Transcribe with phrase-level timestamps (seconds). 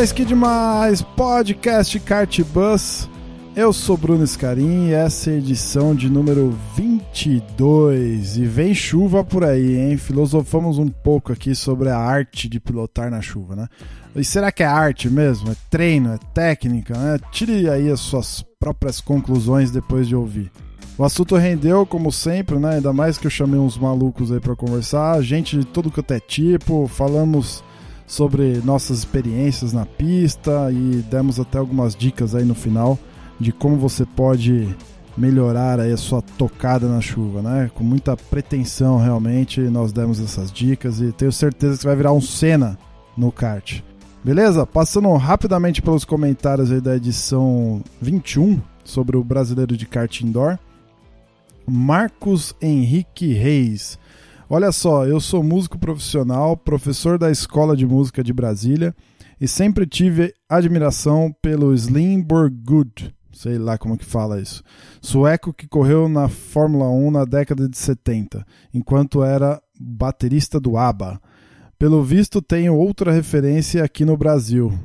[0.00, 1.02] Demais, que demais!
[1.02, 3.06] Podcast Kart Bus.
[3.54, 8.38] Eu sou Bruno Scarim e essa é a edição de número 22.
[8.38, 9.98] E vem chuva por aí, hein?
[9.98, 13.68] Filosofamos um pouco aqui sobre a arte de pilotar na chuva, né?
[14.16, 15.50] E será que é arte mesmo?
[15.50, 16.14] É treino?
[16.14, 16.96] É técnica?
[16.96, 17.18] Né?
[17.30, 20.50] Tire aí as suas próprias conclusões depois de ouvir.
[20.96, 22.76] O assunto rendeu, como sempre, né?
[22.76, 26.20] Ainda mais que eu chamei uns malucos aí para conversar, gente de todo quanto é
[26.20, 27.62] tipo, falamos
[28.10, 32.98] sobre nossas experiências na pista e demos até algumas dicas aí no final
[33.38, 34.68] de como você pode
[35.16, 37.70] melhorar aí a sua tocada na chuva, né?
[37.72, 42.20] Com muita pretensão realmente, nós demos essas dicas e tenho certeza que vai virar um
[42.20, 42.76] Senna
[43.16, 43.80] no kart.
[44.24, 44.66] Beleza?
[44.66, 50.58] Passando rapidamente pelos comentários aí da edição 21 sobre o brasileiro de kart indoor.
[51.64, 53.99] Marcos Henrique Reis.
[54.52, 58.92] Olha só, eu sou músico profissional, professor da Escola de Música de Brasília
[59.40, 64.64] e sempre tive admiração pelo Slim Borgud, sei lá como que fala isso,
[65.00, 71.20] sueco que correu na Fórmula 1 na década de 70, enquanto era baterista do ABBA.
[71.78, 74.76] Pelo visto, tenho outra referência aqui no Brasil.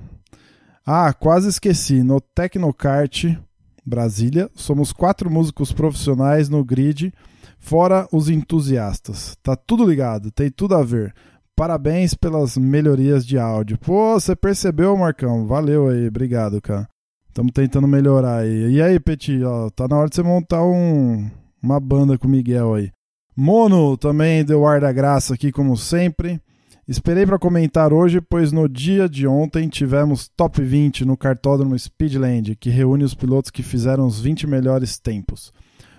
[0.86, 3.36] Ah, quase esqueci, no Tecnocart
[3.86, 7.14] Brasília, somos quatro músicos profissionais no grid,
[7.60, 9.38] fora os entusiastas.
[9.44, 11.14] Tá tudo ligado, tem tudo a ver.
[11.56, 13.78] Parabéns pelas melhorias de áudio.
[13.78, 15.46] Pô, você percebeu, Marcão?
[15.46, 16.88] Valeu aí, obrigado, cara.
[17.30, 18.72] Estamos tentando melhorar aí.
[18.72, 21.30] E aí, Petit, ó, tá na hora de você montar um,
[21.62, 22.92] uma banda com o Miguel aí.
[23.36, 26.42] Mono também deu ar da graça aqui, como sempre.
[26.88, 32.56] Esperei para comentar hoje, pois no dia de ontem tivemos top 20 no cartódromo Speedland,
[32.56, 35.52] que reúne os pilotos que fizeram os 20 melhores tempos.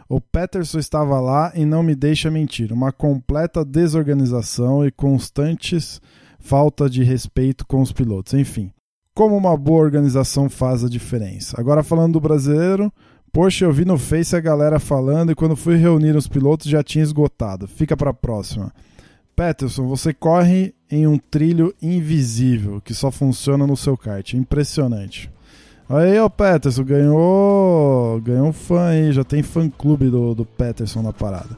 [0.09, 6.01] O Peterson estava lá e não me deixa mentir, uma completa desorganização e constantes
[6.39, 8.35] falta de respeito com os pilotos.
[8.35, 8.71] Enfim,
[9.13, 11.61] como uma boa organização faz a diferença.
[11.61, 12.93] Agora falando do brasileiro,
[13.33, 16.85] poxa, eu vi no Face a galera falando e quando fui reunir os pilotos já
[16.85, 17.67] tinha esgotado.
[17.67, 18.73] Fica para a próxima.
[19.35, 24.35] Peterson, você corre em um trilho invisível que só funciona no seu kart.
[24.35, 25.31] Impressionante.
[25.89, 28.21] Aí, ó, Peterson, ganhou.
[28.21, 31.57] Ganhou fã aí, já tem fã clube do, do Peterson na parada.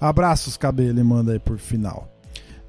[0.00, 2.08] Abraços, KB, ele manda aí por final.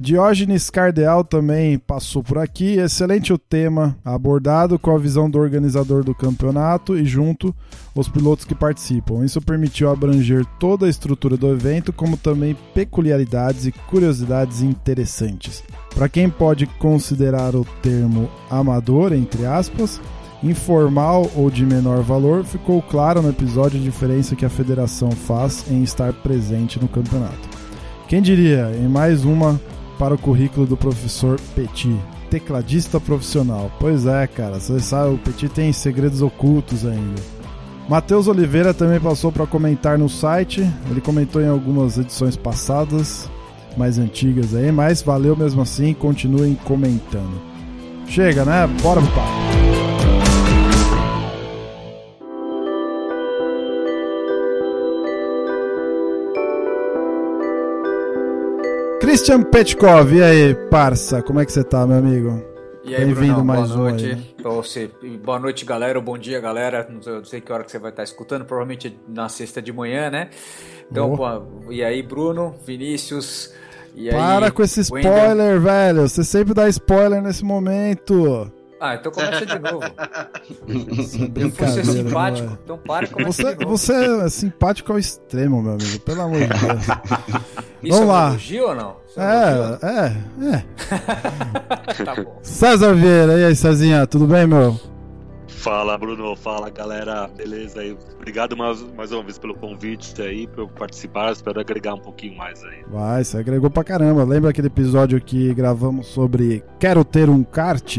[0.02, 2.78] Diógenes Cardeal também passou por aqui.
[2.78, 7.54] Excelente o tema abordado com a visão do organizador do campeonato e junto
[7.94, 9.26] os pilotos que participam.
[9.26, 15.62] Isso permitiu abranger toda a estrutura do evento, como também peculiaridades e curiosidades interessantes.
[15.94, 20.00] Para quem pode considerar o termo amador, entre aspas,
[20.42, 25.70] informal ou de menor valor, ficou claro no episódio a diferença que a federação faz
[25.70, 27.50] em estar presente no campeonato.
[28.08, 29.60] Quem diria, em mais uma
[30.00, 31.96] para o currículo do professor Petit,
[32.30, 33.70] tecladista profissional.
[33.80, 37.22] Pois é, cara, você sabe, o Petit tem segredos ocultos ainda.
[37.90, 40.62] Matheus Oliveira também passou para comentar no site.
[40.90, 43.30] Ele comentou em algumas edições passadas,
[43.76, 47.42] mais antigas aí, mas valeu mesmo assim, continuem comentando.
[48.08, 48.68] Chega, né?
[48.82, 49.49] Bora pro papo.
[59.10, 62.44] Christian Petkov, e aí, parça, como é que você tá, meu amigo?
[62.84, 64.06] E aí, Bem-vindo mais boa um noite.
[64.06, 64.36] aí.
[64.44, 64.92] Você.
[65.24, 65.98] Boa noite, galera.
[65.98, 66.88] ou Bom dia, galera.
[66.88, 69.74] Não sei, não sei que hora que você vai estar escutando, provavelmente na sexta de
[69.74, 70.30] manhã, né?
[70.92, 71.26] Então, pô,
[71.72, 73.52] e aí, Bruno, Vinícius.
[73.96, 76.08] E aí, Para com esse spoiler, velho.
[76.08, 78.52] Você sempre dá spoiler nesse momento.
[78.80, 79.84] Ah, então começa de novo.
[79.84, 82.58] É Eu fui ser simpático, né?
[82.64, 83.78] então para e começa Você, de novo.
[83.78, 83.94] você
[84.26, 86.00] é simpático ao extremo, meu amigo.
[86.00, 86.86] Pelo amor de Deus.
[87.84, 88.28] Isso vamos é um lá.
[88.30, 88.96] elogio ou não?
[89.08, 89.28] Isso é um?
[89.28, 92.04] É, é, é.
[92.06, 92.40] Tá bom.
[92.42, 94.80] César Vieira, e aí, Cezinha, tudo bem, meu?
[95.48, 96.36] Fala, Bruno.
[96.38, 97.28] Fala, galera.
[97.36, 97.98] Beleza aí?
[98.16, 101.32] Obrigado mais, mais uma vez pelo convite aí, eu participar.
[101.34, 102.84] Espero agregar um pouquinho mais aí.
[102.90, 104.24] Vai, você agregou pra caramba.
[104.24, 107.98] Lembra aquele episódio que gravamos sobre Quero ter um kart?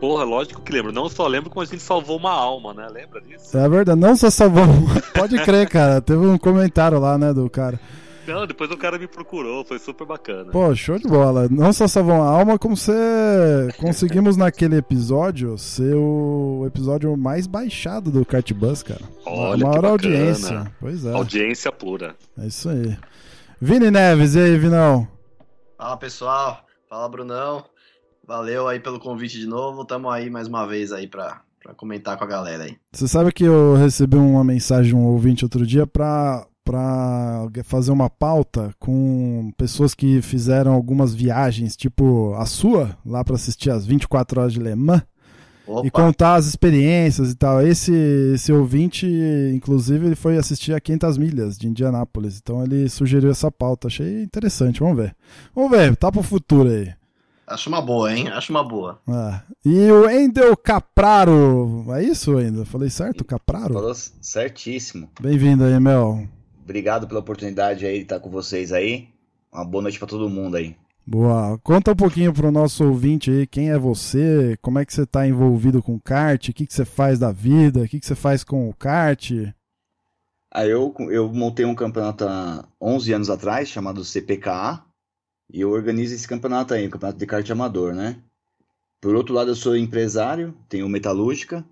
[0.00, 0.92] Porra, lógico que lembro.
[0.92, 2.86] Não só lembro como a gente salvou uma alma, né?
[2.88, 3.56] Lembra disso?
[3.56, 5.00] É verdade, não só salvamos.
[5.14, 6.00] Pode crer, cara.
[6.00, 7.80] Teve um comentário lá, né, do cara.
[8.26, 10.50] Não, depois o cara me procurou, foi super bacana.
[10.50, 11.48] Pô, show de bola.
[11.48, 18.10] Não só salvou a alma, como você conseguimos naquele episódio ser o episódio mais baixado
[18.10, 19.02] do Kart Bus, cara.
[19.24, 19.88] Olha a maior que bacana.
[19.90, 20.72] audiência.
[20.80, 21.12] Pois é.
[21.12, 22.16] Audiência pura.
[22.36, 22.98] É isso aí.
[23.60, 25.06] Vini Neves, e aí, Vinão?
[25.78, 27.64] Fala pessoal, fala Brunão.
[28.26, 29.84] Valeu aí pelo convite de novo.
[29.84, 32.76] Tamo aí mais uma vez aí pra, pra comentar com a galera aí.
[32.92, 37.92] Você sabe que eu recebi uma mensagem de um ouvinte outro dia pra, pra fazer
[37.92, 43.86] uma pauta com pessoas que fizeram algumas viagens, tipo a sua, lá pra assistir as
[43.86, 45.02] 24 horas de Le Mans.
[45.68, 47.60] Opa, e contar as experiências e tal.
[47.60, 47.92] Esse,
[48.34, 49.06] esse ouvinte,
[49.52, 52.38] inclusive, ele foi assistir a 500 milhas de Indianápolis.
[52.38, 53.88] Então ele sugeriu essa pauta.
[53.88, 54.78] Achei interessante.
[54.78, 55.16] Vamos ver.
[55.54, 55.96] Vamos ver.
[55.96, 56.92] Tá pro futuro aí.
[57.46, 58.28] Acho uma boa, hein?
[58.28, 59.00] Acho uma boa.
[59.08, 59.42] Ah.
[59.64, 61.86] E o Endel Capraro.
[61.94, 62.66] É isso, Endel?
[62.66, 63.24] Falei certo?
[63.24, 63.74] Capraro?
[63.74, 65.10] Falou certíssimo.
[65.20, 66.26] Bem-vindo aí, Mel.
[66.62, 69.08] Obrigado pela oportunidade aí de estar com vocês aí.
[69.52, 70.76] Uma boa noite pra todo mundo aí.
[71.06, 71.56] Boa.
[71.62, 75.24] Conta um pouquinho pro nosso ouvinte aí, quem é você, como é que você tá
[75.24, 78.16] envolvido com o kart, o que, que você faz da vida, o que, que você
[78.16, 79.30] faz com o kart.
[80.52, 84.82] Aí eu, eu montei um campeonato há 11 anos atrás, chamado CPKA,
[85.52, 88.16] e eu organizo esse campeonato aí, um campeonato de kart amador, né?
[89.00, 91.64] Por outro lado, eu sou empresário, tenho metalúrgica,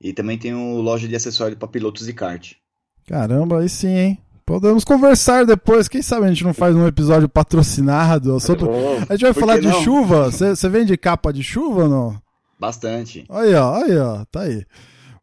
[0.00, 2.52] e também tenho loja de acessórios para pilotos de kart.
[3.06, 4.18] Caramba, aí sim, hein?
[4.44, 5.88] Podemos conversar depois.
[5.88, 8.38] Quem sabe a gente não faz um episódio patrocinado?
[8.40, 8.66] Sobre...
[9.08, 9.82] A gente vai falar de não?
[9.82, 10.30] chuva.
[10.30, 12.22] Você vende capa de chuva ou não?
[12.58, 13.24] Bastante.
[13.28, 14.64] Aí, ó, aí, ó, tá aí.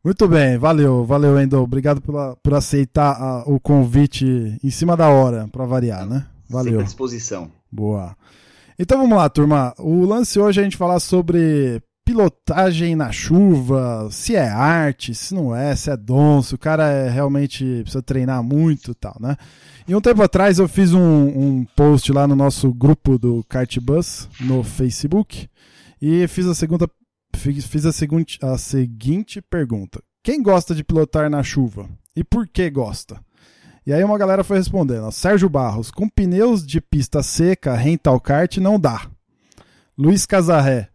[0.04, 1.62] Muito bem, valeu, valeu, Endo.
[1.62, 6.26] Obrigado pela, por aceitar a- o convite em cima da hora, pra variar, né?
[6.48, 6.80] Sempre Valeu.
[6.80, 7.52] à disposição.
[7.72, 8.16] Boa.
[8.78, 9.74] Então vamos lá, turma.
[9.78, 15.36] O lance hoje é a gente falar sobre pilotagem na chuva, se é arte, se
[15.36, 19.16] não é, se é dom, se o cara é realmente precisa treinar muito e tal,
[19.20, 19.38] né?
[19.88, 23.78] E um tempo atrás eu fiz um, um post lá no nosso grupo do Kart
[23.80, 25.48] Bus no Facebook
[26.02, 26.90] e fiz a segunda
[27.36, 32.70] fiz, a, seguinte, a seguinte pergunta: Quem gosta de pilotar na chuva e por que
[32.70, 33.20] gosta?
[33.90, 35.12] E aí uma galera foi respondendo.
[35.12, 39.10] Sérgio Barros, com pneus de pista seca, rental kart não dá.
[39.98, 40.90] Luiz Casarré,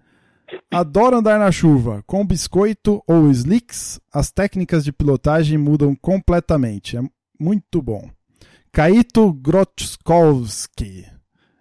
[0.71, 2.05] adoro andar na chuva.
[2.07, 6.97] Com biscoito ou slicks, as técnicas de pilotagem mudam completamente.
[6.97, 7.01] É
[7.37, 8.09] muito bom.
[8.71, 11.05] Caíto Grotkowski.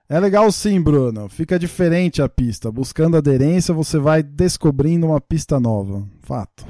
[0.08, 1.28] É legal sim, Bruno.
[1.30, 2.72] Fica diferente a pista.
[2.72, 6.08] Buscando aderência, você vai descobrindo uma pista nova.
[6.22, 6.64] Fato.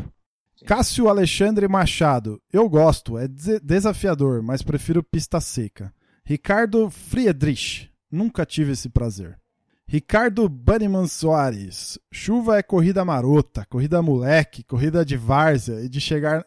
[0.66, 2.42] Cássio Alexandre Machado.
[2.52, 5.94] Eu gosto, é des- desafiador, mas prefiro pista seca.
[6.26, 7.90] Ricardo Friedrich.
[8.12, 9.38] Nunca tive esse prazer.
[9.88, 12.00] Ricardo Bunnyman Soares.
[12.12, 16.46] Chuva é corrida marota, corrida moleque, corrida de várzea e de chegar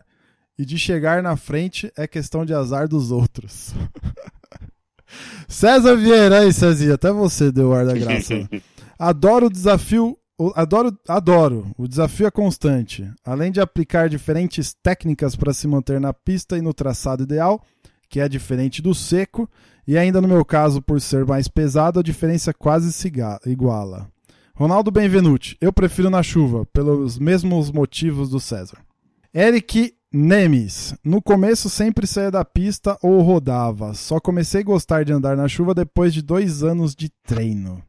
[0.59, 3.75] e de chegar na frente é questão de azar dos outros.
[5.49, 8.49] César Vieira, aí Cezinha, até você deu o ar da graça.
[8.99, 10.17] Adoro o desafio,
[10.55, 11.67] adoro, adoro.
[11.77, 13.11] O desafio é constante.
[13.25, 17.63] Além de aplicar diferentes técnicas para se manter na pista e no traçado ideal,
[18.09, 19.49] que é diferente do seco,
[19.87, 23.13] e ainda no meu caso, por ser mais pesado, a diferença quase se
[23.47, 24.09] iguala.
[24.55, 28.79] Ronaldo Benvenuti, eu prefiro na chuva, pelos mesmos motivos do César.
[29.35, 35.13] Eric Nemes, no começo sempre saía da pista ou rodava, só comecei a gostar de
[35.13, 37.83] andar na chuva depois de dois anos de treino.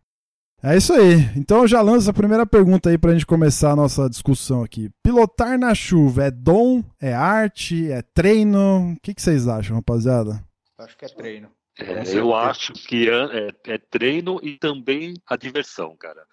[0.69, 1.15] É isso aí.
[1.35, 4.89] Então eu já lanço a primeira pergunta aí pra gente começar a nossa discussão aqui.
[5.03, 8.91] Pilotar na chuva é dom, é arte, é treino?
[8.93, 10.43] O que, que vocês acham, rapaziada?
[10.77, 11.49] Acho que é treino.
[11.79, 13.13] É, eu acho que é,
[13.67, 16.23] é- é treino e também a diversão, cara.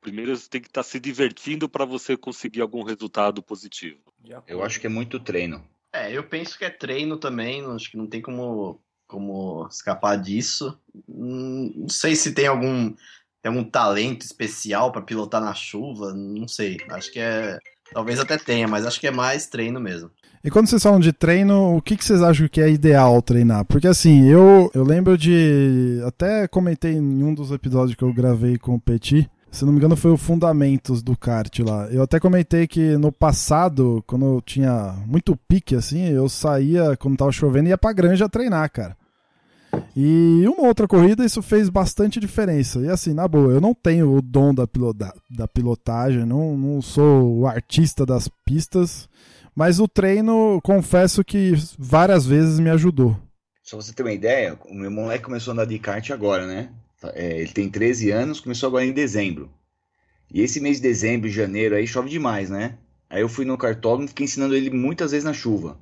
[0.00, 3.98] Primeiro você tem que estar se divertindo para você conseguir algum resultado positivo.
[4.46, 5.62] Eu acho que é muito treino.
[5.92, 10.16] É, eu penso que é treino também, não- acho que não tem como, como escapar
[10.16, 10.76] disso.
[11.08, 12.94] Hum, Não sei se tem algum,
[13.46, 16.78] tem algum talento especial pra pilotar na chuva, não sei.
[16.90, 17.58] Acho que é.
[17.92, 20.10] Talvez até tenha, mas acho que é mais treino mesmo.
[20.42, 23.64] E quando vocês falam de treino, o que, que vocês acham que é ideal treinar?
[23.64, 26.00] Porque assim, eu, eu lembro de.
[26.04, 29.30] Até comentei em um dos episódios que eu gravei com o Petit.
[29.52, 31.86] Se não me engano, foi o Fundamentos do kart lá.
[31.86, 37.16] Eu até comentei que no passado, quando eu tinha muito pique, assim, eu saía, quando
[37.16, 38.96] tava chovendo, e ia pra granja treinar, cara.
[39.96, 42.80] E uma outra corrida, isso fez bastante diferença.
[42.80, 46.82] E assim, na boa, eu não tenho o dom da, pilota- da pilotagem, não, não
[46.82, 49.08] sou o artista das pistas.
[49.54, 53.16] Mas o treino, confesso que várias vezes me ajudou.
[53.62, 56.70] Só você ter uma ideia, o meu moleque começou a andar de kart agora, né?
[57.14, 59.50] É, ele tem 13 anos, começou agora em dezembro.
[60.32, 62.78] E esse mês de dezembro e janeiro aí chove demais, né?
[63.08, 65.78] Aí eu fui no cartódromo e fiquei ensinando ele muitas vezes na chuva.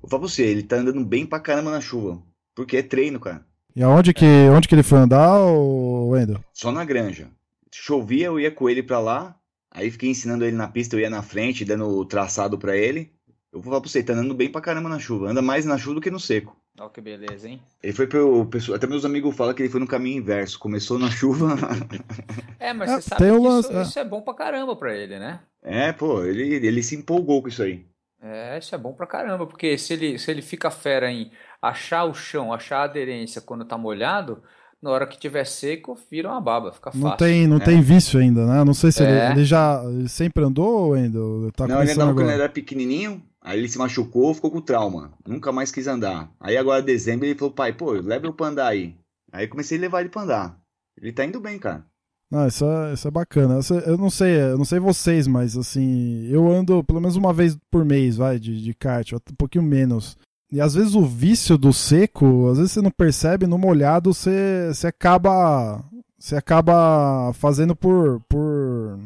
[0.00, 2.22] Vou falar pra você, ele tá andando bem pra caramba na chuva.
[2.54, 3.44] Porque é treino, cara.
[3.74, 6.40] E aonde que, onde que ele foi andar, ô Wendel?
[6.52, 7.28] Só na granja.
[7.72, 9.36] Chovia, eu ia com ele pra lá.
[9.70, 13.12] Aí fiquei ensinando ele na pista, eu ia na frente, dando o traçado pra ele.
[13.52, 15.28] Eu vou falar pra você, tá andando bem pra caramba na chuva.
[15.30, 16.56] Anda mais na chuva do que no seco.
[16.78, 17.60] Olha que beleza, hein?
[17.82, 18.46] Ele foi pro.
[18.46, 20.58] pessoal- Até meus amigos falam que ele foi no caminho inverso.
[20.58, 21.56] Começou na chuva.
[22.58, 23.82] É, mas É, você sabe tem que lance- isso, é.
[23.82, 25.40] isso é bom pra caramba pra ele, né?
[25.62, 27.86] é, pô, ele, ele se empolgou com isso aí.
[28.22, 31.30] É, isso é bom pra caramba, porque se ele, se ele fica fera em
[31.62, 34.42] achar o chão, achar a aderência quando tá molhado,
[34.82, 37.08] na hora que tiver seco, vira uma baba, fica fácil.
[37.08, 37.60] Não tem, não É.
[37.60, 38.62] tem vício ainda, né?
[38.64, 39.30] Não sei se ele, É.
[39.30, 41.50] ele já ele sempre andou, Wendel?
[41.52, 42.34] Tá não, ele andava quando agora.
[42.34, 43.22] ele era pequenininho.
[43.42, 45.14] Aí ele se machucou, ficou com trauma.
[45.26, 46.30] Nunca mais quis andar.
[46.38, 48.94] Aí agora, em dezembro, ele falou: pai, pô, leva eu pra andar aí.
[49.32, 50.60] Aí comecei a levar ele pra andar.
[51.00, 51.86] Ele tá indo bem, cara.
[52.30, 53.58] Não, isso é, isso é bacana.
[53.86, 57.58] Eu não sei, eu não sei vocês, mas assim, eu ando pelo menos uma vez
[57.70, 60.16] por mês, vai, de, de kart, um pouquinho menos.
[60.52, 64.68] E às vezes o vício do seco, às vezes você não percebe, no molhado você,
[64.72, 65.82] você acaba.
[66.18, 68.20] Você acaba fazendo por.
[68.28, 68.98] por,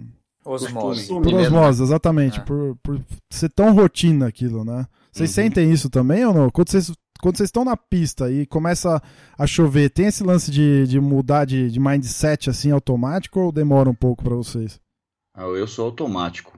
[0.45, 1.07] Osmose.
[1.07, 2.41] por mesmo, osmose, exatamente.
[2.41, 2.43] É.
[2.43, 3.01] Por, por
[3.31, 4.87] ser tão rotina aquilo, né?
[5.13, 5.35] Vocês Uhum.
[5.35, 6.51] sentem isso também ou não?
[6.51, 6.93] Quando vocês,
[7.25, 9.01] quando vocês estão na pista e começa
[9.39, 13.89] a chover, tem esse lance de, de mudar de, de mindset assim automático ou demora
[13.89, 14.79] um pouco pra vocês?
[15.35, 16.53] Ah, Eu sou automático.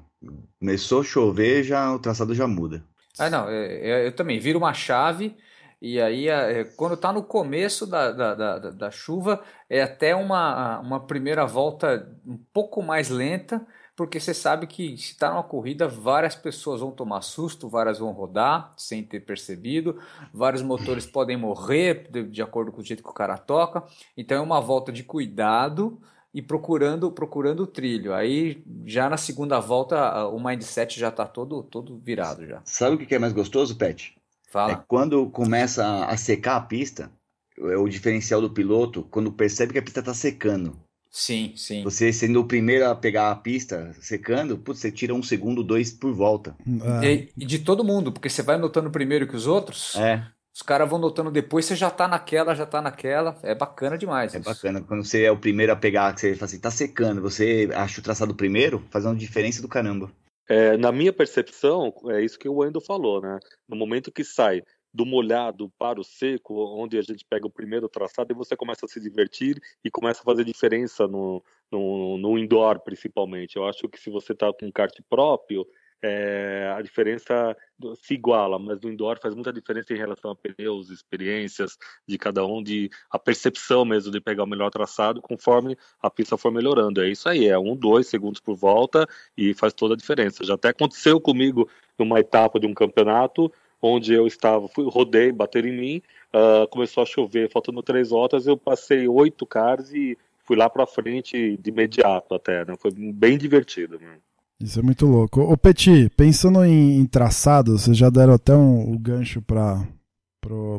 [0.58, 2.82] Começou a chover, já o traçado já muda.
[3.16, 5.36] Ah, não, é- é- eu também viro uma chave
[5.80, 10.16] e aí é, quando tá no começo da, da, da, da- da chuva é até
[10.16, 13.64] uma, uma primeira volta um pouco mais lenta,
[13.96, 18.12] porque você sabe que se tá numa corrida várias pessoas vão tomar susto, várias vão
[18.12, 19.98] rodar sem ter percebido,
[20.32, 23.82] vários motores podem morrer de, de acordo com o jeito que o cara toca,
[24.16, 25.98] então é uma volta de cuidado
[26.34, 28.12] e procurando procurando o trilho.
[28.12, 32.60] Aí já na segunda volta o mindset já tá todo todo virado já.
[32.66, 34.14] Sabe o que é mais gostoso, Pet?
[34.16, 34.84] É Fala.
[34.86, 37.10] quando começa a- secar a pista,
[37.58, 40.78] é o diferencial do piloto, quando percebe que a pista tá secando.
[41.18, 41.82] Sim, sim.
[41.82, 45.90] Você sendo o primeiro a pegar a pista secando, putz, você tira um segundo, dois
[45.90, 46.54] por volta.
[47.02, 50.22] É, E, e de todo mundo, porque você vai notando primeiro que os outros, É,
[50.54, 53.34] os caras vão notando depois, você já tá naquela, já tá naquela.
[53.42, 54.34] É bacana demais.
[54.34, 54.46] é isso.
[54.46, 54.82] bacana.
[54.82, 57.98] Quando você é o primeiro a pegar, que você fala assim, tá secando, você acha
[57.98, 60.12] o traçado primeiro, faz uma diferença do caramba.
[60.46, 63.38] É, na minha percepção, é isso que o Wendel falou, né?
[63.66, 64.62] No momento que sai
[64.96, 68.86] do molhado para o seco, onde a gente pega o primeiro traçado, e você começa
[68.86, 73.56] a se divertir e começa a fazer diferença no, no, no indoor, principalmente.
[73.56, 75.66] Eu acho que se você está com um kart próprio,
[76.02, 77.54] é, a diferença
[78.02, 81.76] se iguala, mas no indoor faz muita diferença em relação a pneus, experiências
[82.08, 86.38] de cada um, de a percepção mesmo de pegar o melhor traçado conforme a pista
[86.38, 87.02] for melhorando.
[87.02, 90.42] É isso aí, é um, dois segundos por volta e faz toda a diferença.
[90.42, 95.68] Já até aconteceu comigo numa etapa de um campeonato onde eu estava, fui, rodei, bateram
[95.68, 96.02] em mim,
[96.32, 100.86] ah, começou a chover, faltando três voltas, eu passei oito cars e fui lá para
[100.86, 102.74] frente de imediato até, né?
[102.78, 103.98] Foi bem divertido.
[103.98, 104.18] Né?
[104.60, 105.40] Isso é muito louco.
[105.40, 109.82] Ô Petit, pensando em, em traçado, vocês já deram até um, o gancho para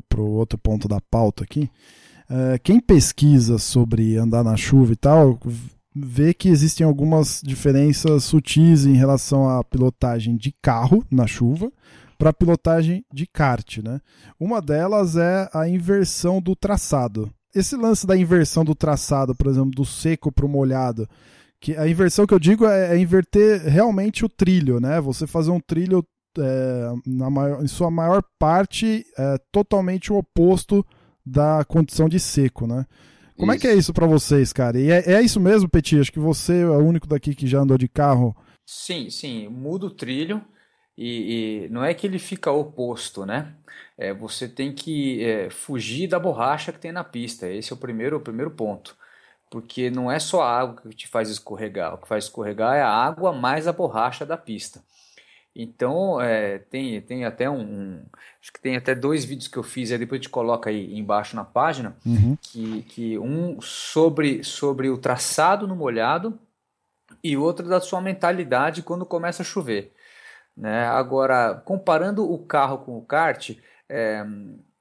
[0.08, 1.70] pro outro ponto da pauta aqui.
[2.30, 5.38] É, quem pesquisa sobre andar na chuva e tal,
[5.94, 11.70] vê que existem algumas diferenças sutis em relação à pilotagem de carro na chuva
[12.18, 14.02] para pilotagem de kart, né?
[14.40, 17.32] Uma delas é a inversão do traçado.
[17.54, 21.08] Esse lance da inversão do traçado, por exemplo, do seco para o molhado,
[21.60, 25.00] que a inversão que eu digo é, é inverter realmente o trilho, né?
[25.02, 26.06] Você fazer um trilho
[26.38, 30.86] é, na maior, em sua maior parte é, totalmente o oposto
[31.26, 32.86] da condição de seco, né?
[33.36, 34.80] Como é que é isso para vocês, cara?
[34.80, 36.00] E é, é isso mesmo, Petit?
[36.00, 38.36] Acho que você é o único daqui que já andou de carro.
[38.66, 40.44] Sim, sim, muda o trilho
[40.98, 43.54] e, e não é que ele fica oposto, né?
[43.98, 47.48] É, você tem que é, fugir da borracha que tem na pista.
[47.48, 48.96] Esse é o primeiro, o primeiro ponto.
[49.50, 51.94] Porque não é só a água que te faz escorregar.
[51.96, 54.84] O que faz escorregar é a água mais a borracha da pista.
[55.56, 58.06] Então, é, tem, tem até um, um-
[58.42, 60.98] Acho que tem até dois vídeos que eu fiz, aí depois a gente coloca aí
[60.98, 62.38] embaixo na página, Uhum.
[62.42, 66.38] que, que um sobre, sobre o traçado no molhado
[67.24, 69.92] e outro da sua mentalidade quando começa a chover.
[70.58, 70.88] Né?
[70.88, 73.52] Agora, comparando o carro com o kart,
[73.88, 74.26] é,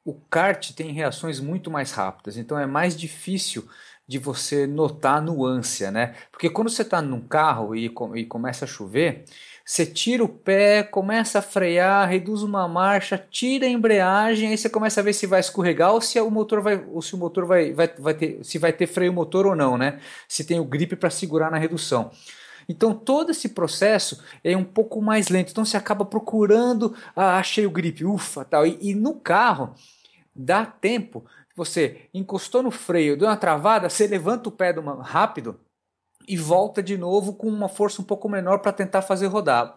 [0.05, 3.69] o kart tem reações muito mais rápidas, então é mais difícil
[4.09, 6.15] de você notar a nuance, né?
[6.31, 9.25] Porque quando você está num carro e, e começa a chover,
[9.65, 14.71] você tira o pé, começa a frear, reduz uma marcha, tira a embreagem, aí você
[14.71, 17.45] começa a ver se vai escorregar ou se o motor vai, ou se o motor
[17.45, 19.99] vai, vai, vai ter, se vai ter freio motor ou não, né?
[20.29, 22.13] Se tem o grip para segurar na redução.
[22.69, 25.51] Então todo esse processo é um pouco mais lento.
[25.51, 28.67] Então você acaba procurando, ah, achei o grip, ufa, tal.
[28.67, 29.75] E, e no carro
[30.35, 31.25] dá tempo.
[31.55, 35.59] você encostou no freio, deu uma travada, você levanta o pé rápido
[36.27, 39.75] e volta de novo com uma força um pouco menor para tentar fazer rodar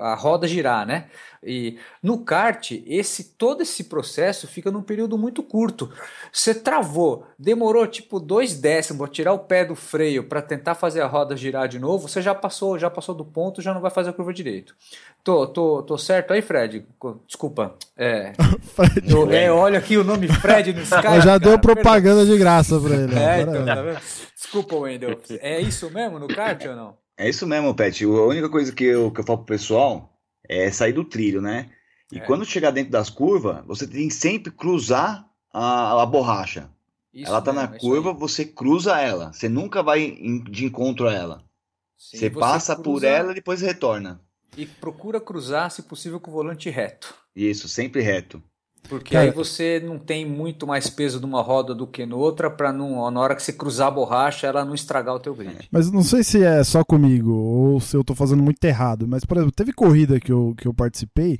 [0.00, 1.08] a roda girar, né?
[1.42, 5.90] E no kart, esse todo esse processo fica num período muito curto.
[6.32, 11.00] Você travou, demorou tipo dois décimos a tirar o pé do freio para tentar fazer
[11.00, 13.90] a roda girar de novo, você já passou, já passou do ponto, já não vai
[13.90, 14.74] fazer a curva direito.
[15.22, 16.86] Tô, tô, tô certo aí, Fred?
[17.26, 17.74] Desculpa.
[17.96, 18.32] É,
[18.74, 21.02] Fred, eu, é, olha aqui o nome Fred no Skype.
[21.02, 23.14] já cara, deu propaganda de graça para ele.
[23.14, 24.00] É, então, tá vendo?
[24.34, 25.20] Desculpa, Wendel.
[25.40, 26.96] É isso mesmo no kart ou não?
[27.16, 28.02] É isso mesmo, Pet.
[28.04, 30.10] A única coisa que eu, que eu falo pro pessoal
[30.48, 31.68] é sair do trilho, né?
[32.10, 32.20] E é.
[32.20, 36.70] quando chegar dentro das curvas, você tem que sempre cruzar a, a borracha.
[37.12, 39.32] Isso ela tá mesmo, na curva, você cruza ela.
[39.32, 40.10] Você nunca vai
[40.50, 41.44] de encontro a ela.
[41.98, 43.00] Sim, você, você, passa cruza...
[43.00, 44.20] por ela e depois retorna.
[44.56, 47.14] E procura cruzar, se possível, com o volante reto.
[47.34, 48.42] Isso, sempre reto.
[48.88, 52.72] Porque Cara, aí você não tem muito mais peso numa roda do que noutra para
[52.72, 55.68] não na hora que você cruzar a borracha ela não estragar o teu grid.
[55.70, 59.24] Mas não sei se é só comigo ou se eu tô fazendo muito errado, mas
[59.24, 61.38] por exemplo, teve corrida que eu, que eu participei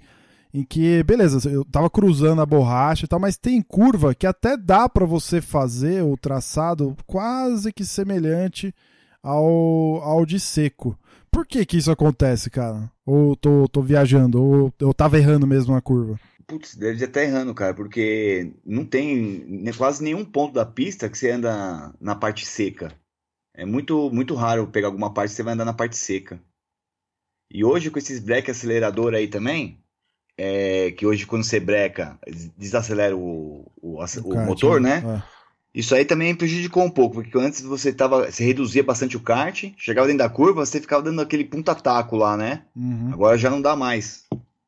[0.52, 4.56] em que, beleza, eu tava cruzando a borracha e tal, mas tem curva que até
[4.56, 8.74] dá para você fazer o traçado quase que semelhante
[9.22, 10.98] ao, ao de seco.
[11.40, 12.92] Por que que isso acontece, cara?
[13.06, 16.20] Ou tô, tô viajando, ou eu tava errando mesmo na curva?
[16.47, 21.30] Putz, deve estar errando, cara, porque não tem quase nenhum ponto da pista que você
[21.30, 22.92] anda na parte seca.
[23.54, 26.38] É muito, muito raro pegar alguma parte que você vai andar na parte seca.
[27.50, 29.82] E hoje, com esses break acelerador aí também,
[30.37, 32.18] é, que hoje quando você breca,
[32.54, 35.00] desacelera o, o, o, o motor, né?
[35.00, 35.25] né?
[35.26, 35.39] É.
[35.74, 39.72] Isso aí também prejudicou um pouco, porque antes você tava, você reduzia bastante o kart,
[39.76, 42.62] chegava dentro da curva, você ficava dando aquele punta-taco lá, né?
[42.74, 43.10] Uhum.
[43.12, 44.24] Agora já não dá mais.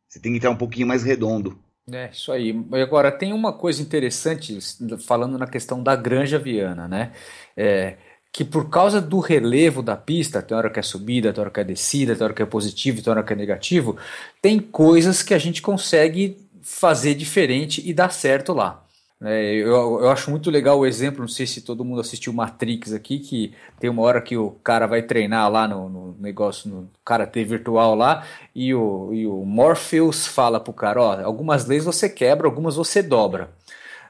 [0.08, 1.58] Você tem que entrar um pouquinho mais redondo.
[1.90, 2.54] É, isso aí.
[2.80, 4.56] Agora, tem uma coisa interessante,
[5.04, 7.12] falando na questão da Granja Viana, né?
[7.56, 7.96] É,
[8.32, 11.60] que por causa do relevo da pista, tem hora que é subida, tem hora que
[11.60, 13.96] é descida, tem hora que é positivo, tem hora que é negativo,
[14.40, 18.86] tem coisas que a gente consegue fazer diferente e dar certo lá.
[19.24, 22.92] É, eu, eu acho muito legal o exemplo, não sei se todo mundo assistiu Matrix
[22.92, 26.90] aqui, que tem uma hora que o cara vai treinar lá no, no negócio, no
[27.04, 32.08] karatê virtual lá, e o, e o Morpheus fala pro cara, ó, algumas leis você
[32.08, 33.50] quebra, algumas você dobra.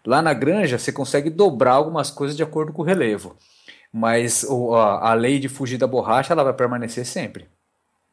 [0.04, 3.36] Lá na granja você consegue dobrar algumas coisas de acordo com o relevo,
[3.92, 7.46] mas o, a, a lei de fugir da borracha ela vai permanecer sempre.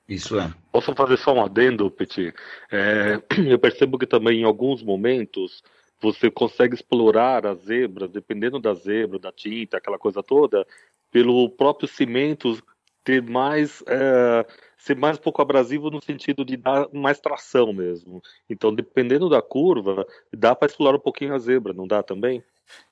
[0.08, 0.52] Isso é.
[0.72, 2.34] Posso fazer só um adendo, Petit?
[2.70, 5.64] É, eu percebo que também em alguns momentos
[6.02, 10.66] você consegue explorar a zebra, dependendo da zebra, da tinta, aquela coisa toda,
[11.12, 12.62] pelo próprio cimento
[13.04, 14.46] ter mais é,
[14.78, 18.22] ser mais um pouco abrasivo no sentido de dar mais tração mesmo.
[18.50, 22.44] Então, dependendo da curva, dá para explorar um pouquinho a zebra, não dá também?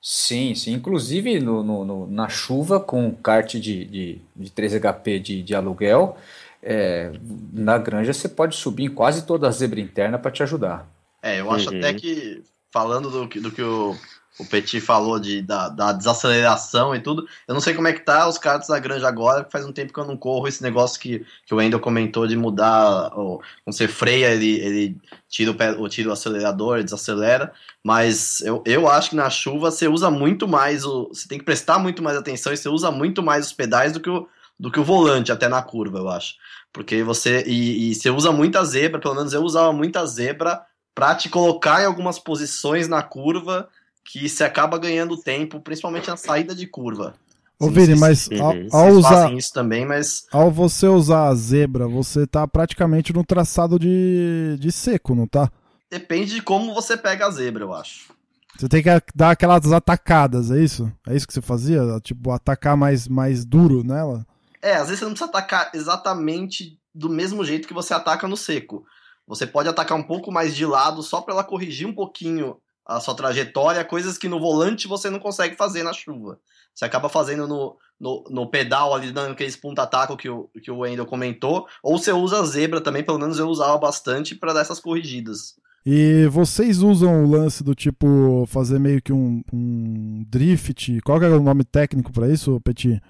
[0.02, 0.72] Sim, sim.
[0.72, 6.16] Inclusive no, no, no na chuva com kart de, de, de 3HP de, de aluguel,
[6.62, 7.12] é,
[7.52, 10.88] na granja você pode subir em quase toda a zebra interna para te ajudar.
[11.22, 11.78] É, eu acho uhum.
[11.78, 12.42] até que
[12.72, 13.96] falando do, do que o,
[14.38, 17.26] o Petit falou de, da, da, desaceleração e tudo.
[17.46, 19.92] Eu não sei como é que tá os carros da granja agora, faz um tempo
[19.92, 23.76] que eu não corro esse negócio que, que o Wendel comentou de mudar, ou, quando
[23.76, 24.96] você freia, ele, ele
[25.28, 27.52] tira, o, pé, ou tira o acelerador, desacelera,
[27.82, 31.44] mas eu, eu acho que na chuva você usa muito mais, o, você tem que
[31.44, 34.28] prestar muito mais atenção e você usa muito mais os pedais do que o,
[34.58, 36.34] do que o volante, até na curva, eu acho.
[36.72, 40.64] Porque você, e, e você usa muita zebra, pelo menos eu usava muita zebra
[40.98, 43.68] para te colocar em algumas posições na curva
[44.04, 47.14] que você acaba ganhando tempo, principalmente na saída de curva.
[47.56, 52.26] Ô Vini, mas ao, ao usar isso também, mas ao você usar a zebra, você
[52.26, 55.52] tá praticamente no traçado de, de seco, não tá?
[55.88, 58.12] Depende de como você pega a zebra, eu acho.
[58.58, 60.92] Você tem que dar aquelas atacadas, é isso?
[61.06, 61.80] É isso que você fazia?
[62.02, 64.26] Tipo, atacar mais, mais duro nela?
[64.60, 68.36] É, às vezes você não precisa atacar exatamente do mesmo jeito que você ataca no
[68.36, 68.84] seco.
[69.28, 72.98] Você pode atacar um pouco mais de lado só para ela corrigir um pouquinho a
[72.98, 76.40] sua trajetória, coisas que no volante você não consegue fazer na chuva.
[76.74, 80.78] Você acaba fazendo no, no, no pedal ali, dando aqueles punta-taco que o, que o
[80.78, 84.62] Wendel comentou, ou você usa a zebra também, pelo menos eu usava bastante para dar
[84.62, 85.56] essas corrigidas.
[85.84, 91.00] E vocês usam o lance do tipo fazer meio que um, um drift?
[91.02, 93.02] Qual é o nome técnico para isso, Petit?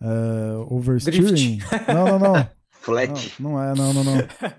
[0.00, 1.58] É, oversteering?
[1.58, 1.64] Drift.
[1.88, 2.48] Não, não, não.
[2.84, 3.34] Flat.
[3.40, 4.14] Não, não é, não, não, não.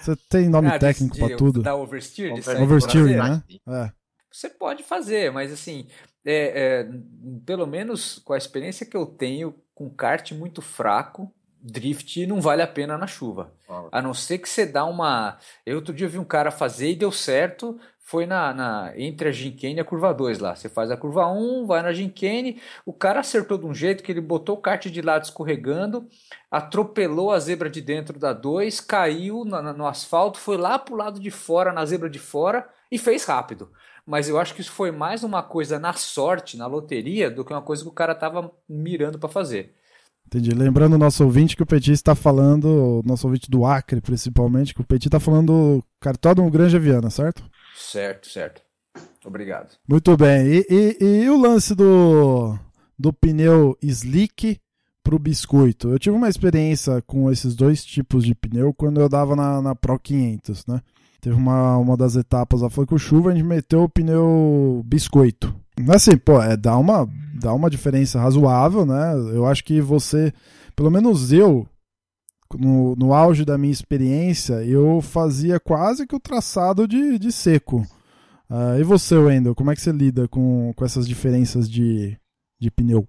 [0.00, 1.62] Você tem nome ah, técnico para tudo?
[1.62, 3.42] Da oversteer, oversteer, né?
[3.68, 3.92] É.
[4.32, 5.86] Você pode fazer, mas assim,
[6.24, 6.88] é, é,
[7.44, 12.62] pelo menos com a experiência que eu tenho com kart muito fraco, drift não vale
[12.62, 13.52] a pena na chuva.
[13.92, 15.38] A não ser que você dá uma.
[15.64, 17.78] Eu outro dia vi um cara fazer e deu certo,
[18.10, 20.56] foi na, na entre a Ginkane e a curva 2 lá.
[20.56, 24.10] Você faz a curva 1, vai na Ginkane, o cara acertou de um jeito que
[24.10, 26.08] ele botou o kart de lado escorregando,
[26.50, 30.96] atropelou a zebra de dentro da 2, caiu na, na, no asfalto, foi lá pro
[30.96, 33.70] lado de fora, na zebra de fora e fez rápido.
[34.04, 37.52] Mas eu acho que isso foi mais uma coisa na sorte, na loteria, do que
[37.52, 39.76] uma coisa que o cara tava mirando para fazer.
[40.26, 40.50] Entendi.
[40.50, 44.74] Lembrando o nosso ouvinte que o Petit está falando, o nosso ouvinte do Acre principalmente,
[44.74, 47.48] que o Petit está falando cartódromo Granja Viana, certo?
[47.80, 48.62] Certo, certo.
[49.24, 49.70] Obrigado.
[49.88, 50.46] Muito bem.
[50.46, 50.66] E,
[51.00, 52.56] e, e o lance do,
[52.98, 54.58] do pneu slick
[55.02, 55.88] para o biscoito?
[55.88, 59.74] Eu tive uma experiência com esses dois tipos de pneu quando eu dava na, na
[59.74, 60.80] Pro 500, né?
[61.20, 65.54] Teve uma, uma das etapas lá, foi com chuva, a gente meteu o pneu biscoito.
[65.88, 69.12] Assim, pô, é, dá, uma, dá uma diferença razoável, né?
[69.34, 70.32] Eu acho que você,
[70.74, 71.66] pelo menos eu,
[72.58, 77.86] no, no auge da minha experiência, eu fazia quase que o traçado de, de seco.
[78.48, 82.16] Uh, e você, Wendel, como é que você lida com, com essas diferenças de,
[82.58, 83.06] de pneu?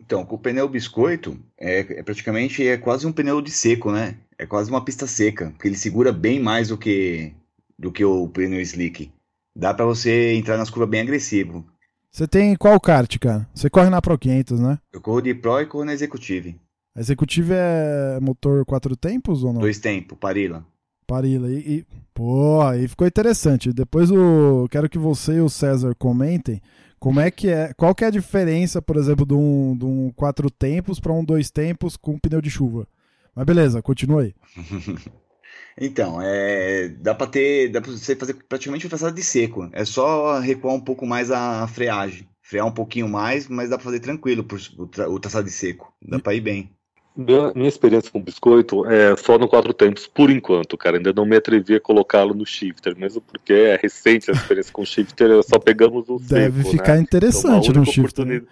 [0.00, 4.16] Então, com o pneu biscoito, é, é, praticamente é quase um pneu de seco, né?
[4.38, 7.32] É quase uma pista seca, porque ele segura bem mais do que,
[7.76, 9.10] do que o pneu slick.
[9.56, 11.66] Dá para você entrar nas curvas bem agressivo.
[12.10, 13.48] Você tem qual kart, cara?
[13.54, 14.78] Você corre na Pro 500, né?
[14.92, 16.60] Eu corro de Pro e corro na Executive.
[16.96, 19.60] A Executive é motor quatro tempos ou não?
[19.60, 20.66] Dois tempos, Parila.
[21.06, 21.46] Parila.
[21.50, 23.70] E, e, pô, aí ficou interessante.
[23.70, 26.58] Depois eu quero que você e o César comentem
[26.98, 30.10] como é que é, qual que é a diferença, por exemplo, de um, de um
[30.10, 32.88] quatro tempos para um dois tempos com pneu de chuva.
[33.34, 34.34] Mas beleza, continua aí.
[35.78, 39.68] então, é, dá para ter, dá para você fazer praticamente um traçado de seco.
[39.74, 43.84] É só recuar um pouco mais a freagem, frear um pouquinho mais, mas dá para
[43.84, 44.46] fazer tranquilo
[44.78, 45.92] o traçado de seco.
[46.00, 46.75] Dá para ir bem.
[47.16, 50.98] Minha, minha, experiência com biscoito é só no quatro tempos, por enquanto, cara.
[50.98, 54.84] Ainda não me atrevi a colocá-lo no shifter, mesmo porque é recente a experiência com
[54.84, 57.00] shifter, só pegamos o Deve seco, ficar né?
[57.00, 58.26] interessante então, no shifter.
[58.26, 58.42] Né?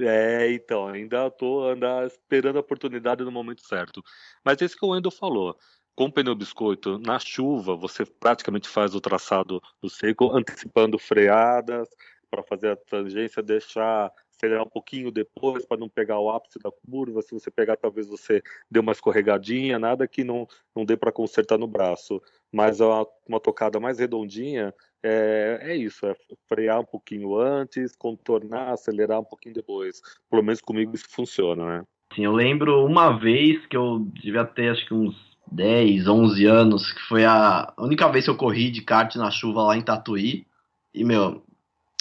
[0.00, 4.02] É, então, ainda estou andar esperando a oportunidade no momento certo.
[4.42, 5.54] Mas é isso que o Wendel falou.
[5.94, 11.86] Com o pneu biscoito, na chuva, você praticamente faz o traçado do seco, antecipando freadas,
[12.30, 16.70] para fazer a tangência, deixar acelerar um pouquinho depois para não pegar o ápice da
[16.70, 17.20] curva.
[17.20, 21.58] Se você pegar, talvez você dê uma escorregadinha, nada que não, não dê para consertar
[21.58, 22.22] no braço.
[22.50, 26.14] Mas uma, uma tocada mais redondinha é, é, isso, é
[26.48, 30.00] frear um pouquinho antes, contornar, acelerar um pouquinho depois.
[30.30, 31.84] Pelo menos comigo isso funciona, né?
[32.14, 35.14] Sim, eu lembro uma vez que eu devia ter acho que uns
[35.52, 39.62] 10, 11 anos, que foi a única vez que eu corri de kart na chuva
[39.62, 40.44] lá em Tatuí.
[40.92, 41.44] E, meu,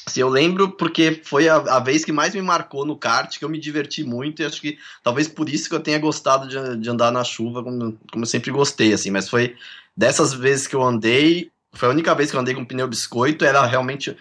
[0.09, 3.45] Assim, eu lembro porque foi a, a, vez que mais me marcou no kart, que
[3.45, 6.77] eu me diverti muito, e acho que talvez por isso que eu tenha gostado de,
[6.77, 9.55] de andar na chuva, como, como eu sempre gostei, assim, mas foi
[9.95, 13.45] dessas vezes que eu andei, foi a única vez que eu andei com pneu biscoito,
[13.45, 14.17] era realmente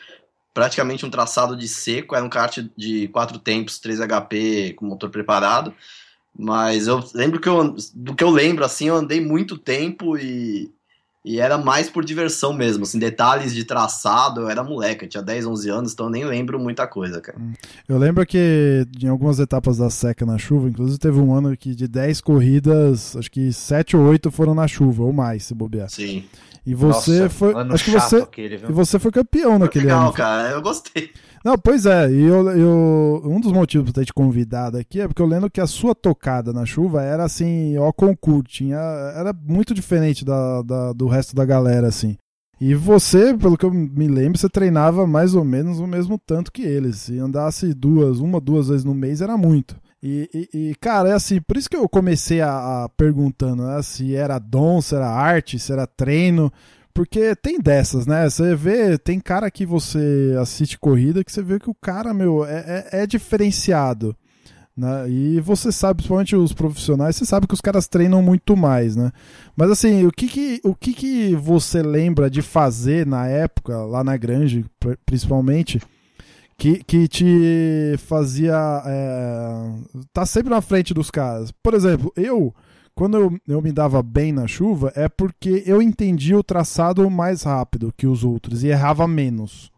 [0.52, 5.08] praticamente um traçado de seco, era um kart de quatro tempos, 3 HP com motor
[5.08, 5.74] preparado,
[6.38, 10.70] mas eu lembro que eu, do que eu lembro, assim, eu andei muito tempo e,
[11.28, 15.22] e era mais por diversão mesmo, assim, detalhes de traçado, eu era moleque, eu tinha
[15.22, 17.38] 10, 11 anos, então eu nem lembro muita coisa, cara.
[17.38, 17.52] Hum.
[17.86, 21.74] Eu lembro que em algumas etapas da seca na chuva, inclusive teve um ano que
[21.74, 25.90] de 10 corridas, acho que 7 ou 8 foram na chuva, ou mais, se bobear.
[25.90, 26.24] Sim.
[26.64, 27.54] E você Nossa, foi.
[27.54, 28.16] Acho que você.
[28.16, 30.12] Aquele, e você foi campeão naquele legal, ano.
[30.14, 31.10] cara, eu gostei.
[31.44, 35.06] Não, pois é, e eu, eu, um dos motivos pra ter te convidado aqui é
[35.06, 38.78] porque eu lembro que a sua tocada na chuva era assim, ó, concurso, tinha,
[39.14, 42.16] era muito diferente da, da, do resto da galera, assim.
[42.60, 46.50] E você, pelo que eu me lembro, você treinava mais ou menos o mesmo tanto
[46.50, 46.96] que eles.
[46.96, 49.76] Se andasse duas, uma, duas vezes no mês era muito.
[50.02, 53.80] E, e, e, cara, é assim, por isso que eu comecei a, a perguntando né,
[53.82, 56.52] se era dom, se era arte, se era treino,
[56.92, 58.28] porque tem dessas, né?
[58.28, 62.44] Você vê, tem cara que você assiste corrida que você vê que o cara, meu,
[62.44, 64.16] é, é, é diferenciado.
[64.76, 65.10] Né?
[65.10, 69.10] E você sabe, principalmente os profissionais, você sabe que os caras treinam muito mais, né?
[69.56, 74.04] Mas assim, o que que, o que, que você lembra de fazer na época, lá
[74.04, 74.64] na Grange,
[75.04, 75.80] principalmente,
[76.56, 79.72] que, que te fazia é,
[80.12, 81.52] tá sempre na frente dos caras?
[81.60, 82.54] Por exemplo, eu
[82.98, 87.44] quando eu, eu me dava bem na chuva, é porque eu entendia o traçado mais
[87.44, 89.70] rápido que os outros e errava menos.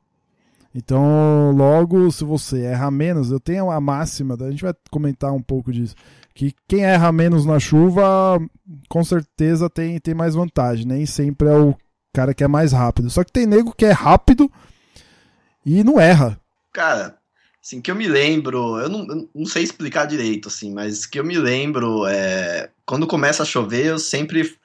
[0.75, 5.43] Então, logo, se você erra menos, eu tenho a máxima, a gente vai comentar um
[5.43, 5.95] pouco disso,
[6.35, 8.41] que quem erra menos na chuva,
[8.89, 11.77] com certeza tem, tem mais vantagem, nem sempre é o
[12.15, 13.11] cara que é mais rápido.
[13.11, 14.51] Só que tem nego que é rápido
[15.67, 16.41] e não erra.
[16.73, 17.19] Cara,
[17.63, 21.21] Assim, que eu me lembro, eu não, eu não sei explicar direito, assim, mas que
[21.21, 24.57] eu me lembro, é, quando começa a chover, eu sempre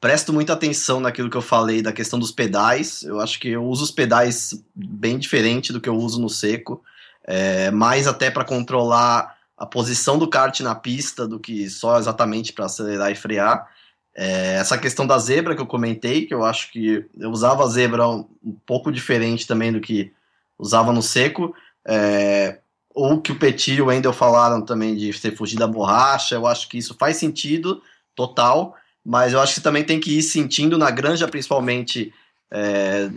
[0.00, 3.02] presto muita atenção naquilo que eu falei da questão dos pedais.
[3.02, 6.82] Eu acho que eu uso os pedais bem diferente do que eu uso no seco,
[7.24, 12.52] é, mais até para controlar a posição do kart na pista do que só exatamente
[12.52, 13.66] para acelerar e frear.
[14.14, 17.68] É, essa questão da zebra que eu comentei, que eu acho que eu usava a
[17.68, 18.26] zebra um,
[18.66, 20.12] pouco diferente também do que
[20.58, 21.54] usava no seco.
[21.86, 22.58] É,
[22.94, 26.46] ou que o Petit e o Wendel falaram também de você fugir da borracha, eu
[26.46, 27.82] acho que isso faz sentido,
[28.14, 32.14] total, mas eu acho que também tem que ir sentindo na granja, principalmente,
[32.50, 33.10] é,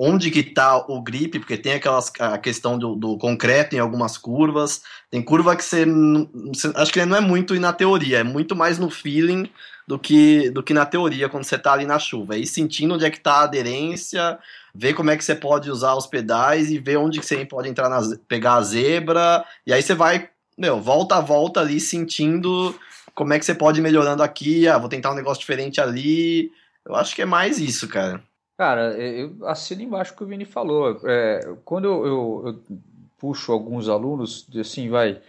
[0.00, 4.16] onde que tá o grip, porque tem aquelas, a questão do, do concreto em algumas
[4.16, 8.54] curvas, tem curva que você, você, acho que não é muito na teoria, é muito
[8.54, 9.50] mais no feeling
[9.88, 12.36] do que, do que na teoria quando você está ali na chuva.
[12.36, 14.38] Ir sentindo onde é que está a aderência,
[14.72, 17.68] ver como é que você pode usar os pedais e ver onde que você pode
[17.68, 22.72] entrar na, pegar a zebra, e aí você vai, meu, volta a volta ali sentindo
[23.16, 26.52] como é que você pode ir melhorando aqui, ah, vou tentar um negócio diferente ali.
[26.86, 28.22] Eu acho que é mais isso, cara.
[28.58, 31.00] Cara, eu assino embaixo o que o Vini falou.
[31.04, 32.78] É, quando eu, eu, eu
[33.16, 35.22] puxo alguns alunos, assim, vai,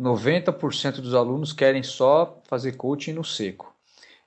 [0.00, 3.74] 90% dos alunos querem só fazer coaching no seco.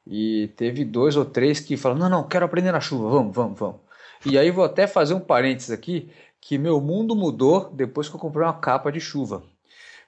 [0.06, 3.58] E teve dois ou três que falaram: não, não, quero aprender na chuva, vamos, vamos,
[3.58, 3.78] vamos.
[4.26, 8.20] E aí vou até fazer um parênteses aqui, que meu mundo mudou depois que eu
[8.20, 9.42] comprei uma capa de chuva.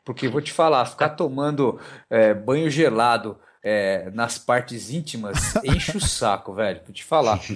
[0.03, 6.01] Porque vou te falar, ficar tomando é, banho gelado é, nas partes íntimas enche o
[6.01, 6.81] saco, velho.
[6.83, 7.39] Vou te falar.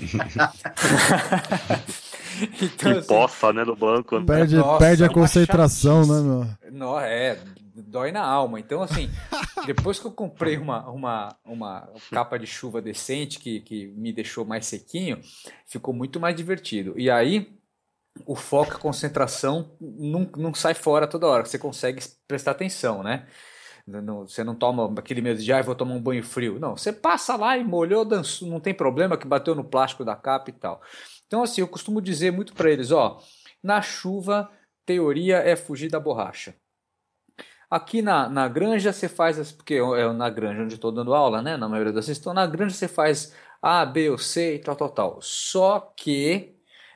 [2.61, 4.23] então, que assim, poça, né, no banco.
[4.23, 6.47] Perde, Nossa, perde a concentração, né, meu?
[6.71, 7.39] Não, é,
[7.73, 8.59] dói na alma.
[8.59, 9.09] Então, assim,
[9.65, 14.45] depois que eu comprei uma, uma, uma capa de chuva decente, que, que me deixou
[14.45, 15.19] mais sequinho,
[15.65, 16.93] ficou muito mais divertido.
[16.97, 17.51] E aí,
[18.25, 23.25] o foco, a concentração não, não sai fora toda hora, você consegue prestar atenção, né?
[23.87, 26.59] Não, você não toma aquele medo de, ah, vou tomar um banho frio.
[26.59, 30.15] Não, você passa lá e molhou, dançou, não tem problema que bateu no plástico da
[30.15, 30.81] capa e tal.
[31.27, 33.21] Então, assim, eu costumo dizer muito para eles, ó,
[33.61, 34.49] na chuva,
[34.85, 36.55] teoria é fugir da borracha.
[37.69, 41.57] Aqui na, na granja você faz, porque é na granja onde estou dando aula, né?
[41.57, 44.75] Na maioria das vezes, então na granja você faz A, B ou C e tal,
[44.75, 45.19] tal, tal.
[45.21, 46.54] Só que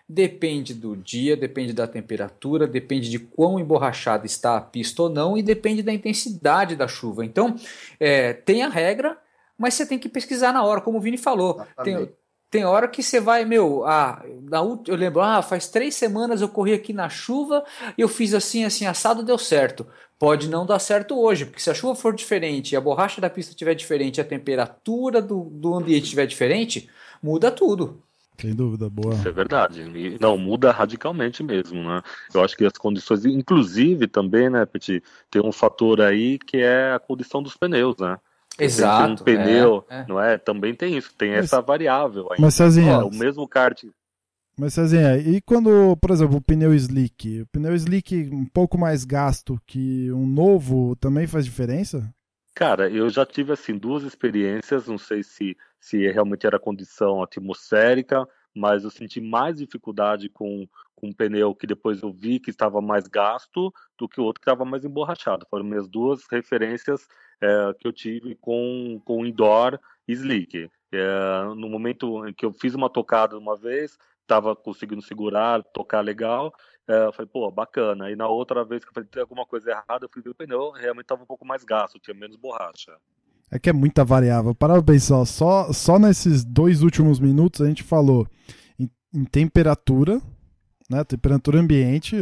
[0.10, 5.38] depende do dia, depende da temperatura, depende de quão emborrachada está a pista ou não
[5.38, 7.24] e depende da intensidade da chuva.
[7.24, 7.56] Então,
[8.00, 9.16] é, tem a regra,
[9.56, 11.64] mas você tem que pesquisar na hora, como o Vini falou.
[11.84, 12.12] Tem,
[12.50, 16.50] tem hora que você vai, meu, ah, na, eu lembro, ah, faz três semanas eu
[16.50, 17.64] corri aqui na chuva
[17.96, 19.86] e eu fiz assim, assim, assado, deu certo.
[20.18, 23.52] Pode não dar certo hoje, porque se a chuva for diferente, a borracha da pista
[23.52, 26.90] estiver diferente, a temperatura do, do ambiente estiver diferente,
[27.22, 28.02] muda tudo.
[28.40, 29.14] Sem dúvida, boa.
[29.16, 29.82] Isso é verdade.
[29.82, 32.02] E, não, muda radicalmente mesmo, né?
[32.34, 36.94] Eu acho que as condições, inclusive também, né, Petit, tem um fator aí que é
[36.94, 38.18] a condição dos pneus, né?
[38.58, 39.22] Exato.
[39.22, 40.06] Um pneu, é, é.
[40.08, 40.38] não é?
[40.38, 42.42] Também tem isso, tem mas, essa variável ainda.
[42.42, 43.84] Mas Cezinha, o mesmo kart.
[44.58, 49.06] Mas Cezinha, e quando, por exemplo, o pneu slick, o pneu slick um pouco mais
[49.06, 52.10] gasto que um novo também faz diferença?
[52.56, 58.28] Cara, eu já tive assim duas experiências, não sei se se realmente era condição atmosférica,
[58.54, 62.82] mas eu senti mais dificuldade com, com um pneu que depois eu vi que estava
[62.82, 65.48] mais gasto do que o outro que estava mais emborrachado.
[65.50, 67.08] Foram minhas duas referências
[67.42, 70.70] é, que eu tive com, com indoor slick.
[70.92, 76.02] É, no momento em que eu fiz uma tocada uma vez, estava conseguindo segurar, tocar
[76.02, 76.54] legal,
[76.94, 78.10] eu falei, pô, bacana.
[78.12, 80.36] E na outra vez que eu falei, tem alguma coisa errada, eu fui ver o
[80.36, 82.98] pneu, realmente estava um pouco mais gasto, tinha menos borracha.
[83.52, 84.54] É que é muita variável.
[84.54, 88.28] Para pensar, só, só nesses dois últimos minutos a gente falou
[88.80, 90.22] em, em temperatura,
[90.90, 91.04] né?
[91.04, 92.18] Temperatura ambiente,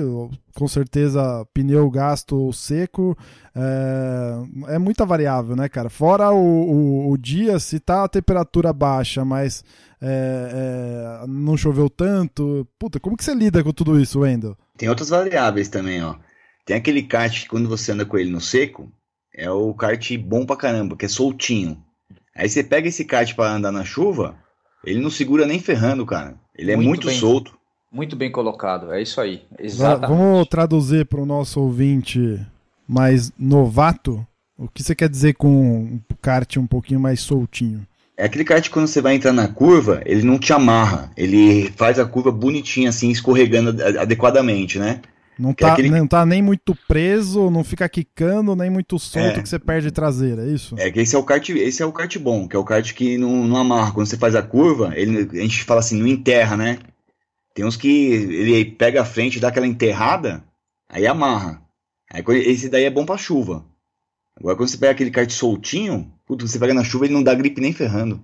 [0.54, 3.18] com certeza pneu gasto ou seco,
[3.56, 5.90] é, é, muita variável, né, cara?
[5.90, 9.64] Fora o, o, o dia, se tá a temperatura baixa, mas
[10.02, 14.58] é, é, não choveu tanto, puta, como que você lida com tudo isso, Wendel?
[14.78, 16.16] Tem outras variáveis também, ó.
[16.66, 18.92] Tem aquele kart que quando você anda com ele no seco,
[19.34, 21.82] é o kart bom pra caramba, que é soltinho.
[22.36, 24.38] Aí você pega esse kart para andar na chuva,
[24.84, 26.38] ele não segura nem ferrando, cara.
[26.56, 27.57] Ele é muito é muito bem, solto.
[27.92, 29.44] Muito bem colocado, é isso aí.
[29.58, 30.10] Exatamente.
[30.10, 32.40] Vamos traduzir para o nosso ouvinte
[32.88, 34.26] mais novato.
[34.58, 37.86] O que você quer dizer com um kart um pouquinho mais soltinho?
[38.18, 41.12] É aquele kart quando você vai entrar na curva, ele não te amarra.
[41.16, 45.02] Ele faz a curva bonitinha, assim, escorregando adequadamente, né?
[45.38, 45.92] Não tá, aquele...
[45.92, 49.42] não tá nem muito preso, não fica quicando, nem muito solto é.
[49.44, 50.74] que você perde traseira, é isso?
[50.80, 52.92] É que esse é o kart, esse é o kart bom, que é o kart
[52.92, 53.92] que não, não amarra.
[53.92, 56.80] Quando você faz a curva, ele, a gente fala assim, não enterra, né?
[57.58, 60.44] Tem uns que ele pega a frente, dá aquela enterrada,
[60.88, 61.60] aí amarra.
[62.08, 63.66] Aí, esse daí é bom pra chuva.
[64.36, 67.34] Agora quando você pega aquele kart soltinho, puto, você pega na chuva ele não dá
[67.34, 68.22] gripe nem ferrando.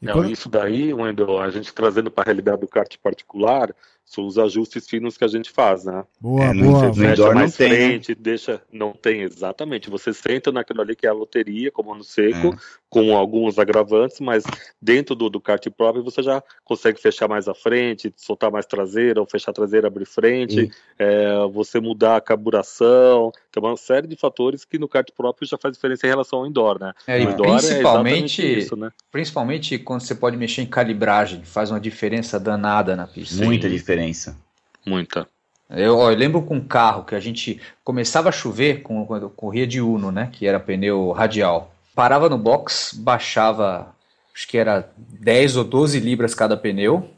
[0.00, 3.74] E Não, quando- isso daí, Wendel, a gente trazendo para a realidade do kart particular,
[4.04, 6.04] são os ajustes finos que a gente faz, né?
[6.20, 6.94] Boa, É, boa.
[6.94, 7.74] Fecha indoor não mais tem, né?
[7.76, 8.62] frente, deixa.
[8.72, 9.90] Não tem, exatamente.
[9.90, 12.56] Você senta naquilo ali que é a loteria, como no seco, É.
[12.96, 14.42] com alguns agravantes, mas
[14.80, 19.20] dentro do, do kart próprio você já consegue fechar mais a frente, soltar mais traseira,
[19.20, 23.30] ou fechar a traseira, abrir frente, é, você mudar a carburação.
[23.52, 26.46] Tem uma série de fatores que no kart próprio já faz diferença em relação ao
[26.46, 26.94] indoor, né?
[27.06, 28.90] É, o e indoor é principalmente, exatamente isso, né?
[29.12, 33.44] principalmente quando você pode mexer em calibragem, faz uma diferença danada na pista.
[33.44, 34.38] Muita diferença.
[34.86, 35.28] Muita.
[35.68, 39.24] Eu, ó, eu lembro com um carro que a gente começava a chover com, quando
[39.24, 40.30] eu corria de Uno, né?
[40.32, 41.75] Que era pneu radial.
[41.96, 43.96] Parava no box, baixava,
[44.34, 47.10] acho que era 10 ou 12 libras cada pneu.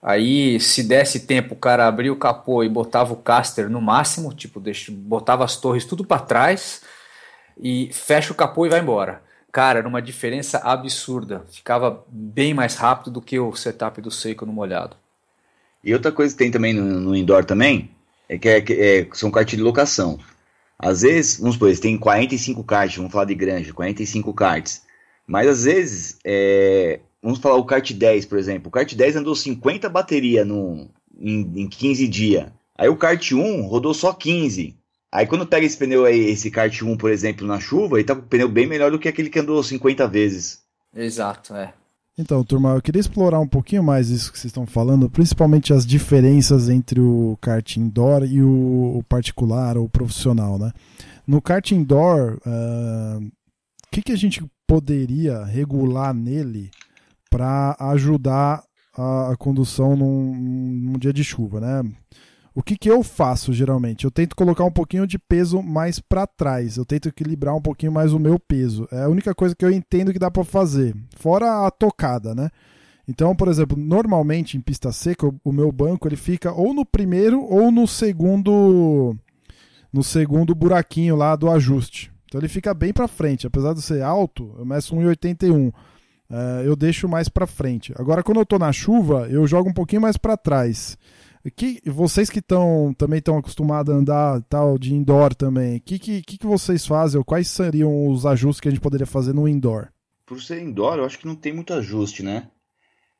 [0.00, 4.32] Aí, se desse tempo, o cara abria o capô e botava o caster no máximo,
[4.32, 6.82] tipo, deixa, botava as torres tudo para trás
[7.60, 9.22] e fecha o capô e vai embora.
[9.50, 11.44] Cara, era uma diferença absurda.
[11.50, 14.96] Ficava bem mais rápido do que o setup do seco no molhado.
[15.82, 17.90] E outra coisa que tem também no, no indoor também,
[18.28, 20.16] é que é, é- são karts de locação.
[20.82, 24.82] Às vezes, vamos supor, têm 45 karts, vamos falar de granja, 45 karts.
[25.26, 28.68] Mas às vezes, é, vamos falar o kart 10, por exemplo.
[28.68, 30.88] O kart 10 andou 50 bateria no,
[31.18, 32.46] em, em 15 dias.
[32.76, 34.74] Aí o kart 1 rodou só 15.
[35.12, 38.14] Aí quando pega esse pneu aí, esse kart 1, por exemplo, na chuva, ele tá
[38.14, 40.62] com o pneu bem melhor do que aquele que andou 50 vezes.
[40.94, 41.74] Exato, é.
[42.20, 45.86] Então, turma, eu queria explorar um pouquinho mais isso que vocês estão falando, principalmente as
[45.86, 50.70] diferenças entre o kart indoor e o, particular ou profissional, né?
[51.26, 56.70] No kart indoor, ah, o que, que a gente poderia regular nele
[57.30, 58.62] para ajudar
[58.94, 61.90] a, a condução num, num dia de chuva, né?
[62.60, 64.04] O que, que eu faço geralmente?
[64.04, 66.76] Eu tento colocar um pouquinho de peso mais para trás.
[66.76, 68.86] Eu tento equilibrar um pouquinho mais o meu peso.
[68.92, 70.94] É a única coisa que eu entendo que dá para fazer.
[71.16, 72.50] Fora a tocada, né?
[73.08, 77.42] Então, por exemplo, normalmente em pista seca, o- meu banco ele fica ou no primeiro
[77.42, 79.16] ou no segundo
[79.90, 82.12] no segundo buraquinho lá do ajuste.
[82.26, 85.72] Então ele fica bem para frente, apesar de ser alto, eu meço 1,81.
[86.30, 87.94] É, eu deixo mais para frente.
[87.96, 90.98] Agora quando eu tô na chuva, eu jogo um pouquinho mais para trás.
[91.56, 95.98] Que, vocês que estão também estão acostumados a andar tal de indoor também, o que,
[95.98, 97.18] que, que que vocês fazem?
[97.18, 99.88] Ou quais seriam os ajustes que a gente poderia fazer no indoor?
[100.26, 102.48] Por ser indoor, eu acho que não tem muito ajuste, né?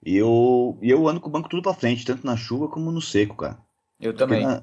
[0.04, 2.92] E eu, e eu ando com o banco tudo pra frente, tanto na chuva como
[2.92, 3.58] no seco, cara.
[3.98, 4.44] Eu Porque também.
[4.44, 4.60] Na,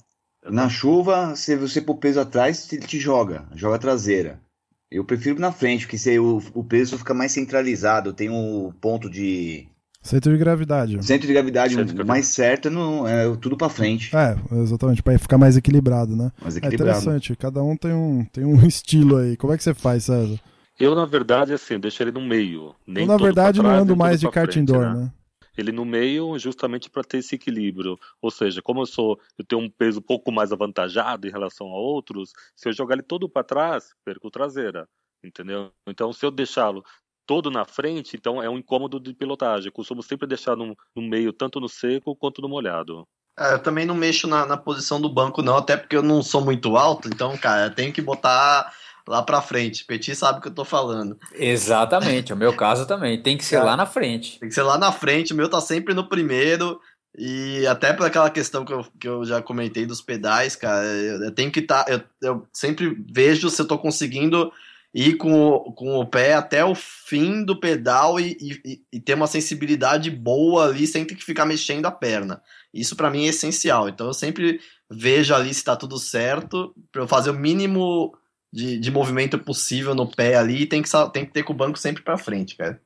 [0.49, 4.41] na chuva, se você pôr peso atrás, ele te joga, joga a traseira.
[4.89, 9.09] Eu prefiro na frente, porque se o, o peso fica mais centralizado, tem um ponto
[9.09, 9.67] de
[10.07, 11.03] Centro de gravidade.
[11.05, 12.07] centro de gravidade Centro de gravidade.
[12.07, 16.31] mais certo, no, é tudo pra frente, É, exatamente, para ficar mais equilibrado, né?
[16.41, 16.99] mais É equilibrado.
[16.99, 19.35] interessante, cada um tem um, tem um estilo aí.
[19.37, 20.39] Como é que você faz, César?
[20.79, 22.73] Eu, na verdade, assim, deixo ele no meio.
[22.85, 25.01] Nem Eu, na verdade, não trás, ando nem mais de kart frente, indoor, né?
[25.01, 25.11] né?
[25.57, 27.97] Ele no meio, justamente para ter esse equilíbrio.
[28.21, 31.65] Ou seja, como eu sou, eu tenho um peso um pouco mais avantajado em relação
[31.67, 34.87] a outros, se eu jogar ele todo para trás, perco traseira,
[35.25, 35.71] entendeu?
[35.89, 36.83] Então, se eu deixá-lo
[37.27, 39.67] todo na frente, então é um incômodo de pilotagem.
[39.67, 43.05] Eu costumo sempre deixar no, no meio, tanto no seco quanto no molhado.
[43.37, 46.23] É, eu também não mexo na, na posição do banco, não, até porque eu não
[46.23, 48.73] sou muito alto, então, cara, eu tenho que botar
[49.07, 49.85] lá pra frente.
[49.85, 51.19] Petit sabe o que eu tô falando.
[51.33, 53.21] Exatamente, é o meu caso também.
[53.21, 54.39] Tem que ser Cara, lá na frente.
[54.39, 56.79] Tem que ser lá na frente, o meu tá sempre no primeiro.
[57.17, 61.23] E até por aquela questão que eu, que eu já comentei dos pedais, cara, eu,
[61.23, 61.85] eu tenho que estar.
[61.89, 64.51] eu, eu sempre vejo se eu tô conseguindo
[64.99, 69.13] ir com, o- com o pé até o fim do pedal e, e, e ter
[69.13, 72.41] uma sensibilidade boa ali sem ter que ficar mexendo a perna.
[72.73, 73.87] Isso pra mim é essencial.
[73.87, 78.11] Então eu sempre vejo ali se tá tudo certo, pra eu fazer o mínimo
[78.51, 81.55] de, de movimento possível no pé ali e tem que, tem que ter com o
[81.57, 82.81] banco sempre pra frente, cara.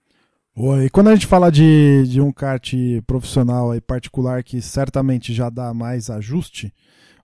[0.53, 2.73] Boa, e quando a gente fala de, de um kart
[3.07, 6.73] profissional e particular que certamente já dá mais ajuste,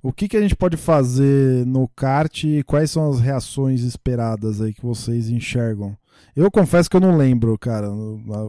[0.01, 4.61] o que, que a gente pode fazer no kart e quais são as reações esperadas
[4.61, 5.97] aí que vocês enxergam?
[6.35, 7.87] Eu confesso que eu não lembro, cara.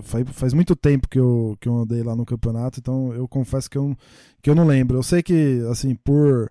[0.02, 3.70] Faz, faz muito tempo que eu, que eu andei lá no campeonato, então eu confesso
[3.70, 3.96] que eu,
[4.42, 4.98] que eu não lembro.
[4.98, 6.50] Eu sei que, assim, por,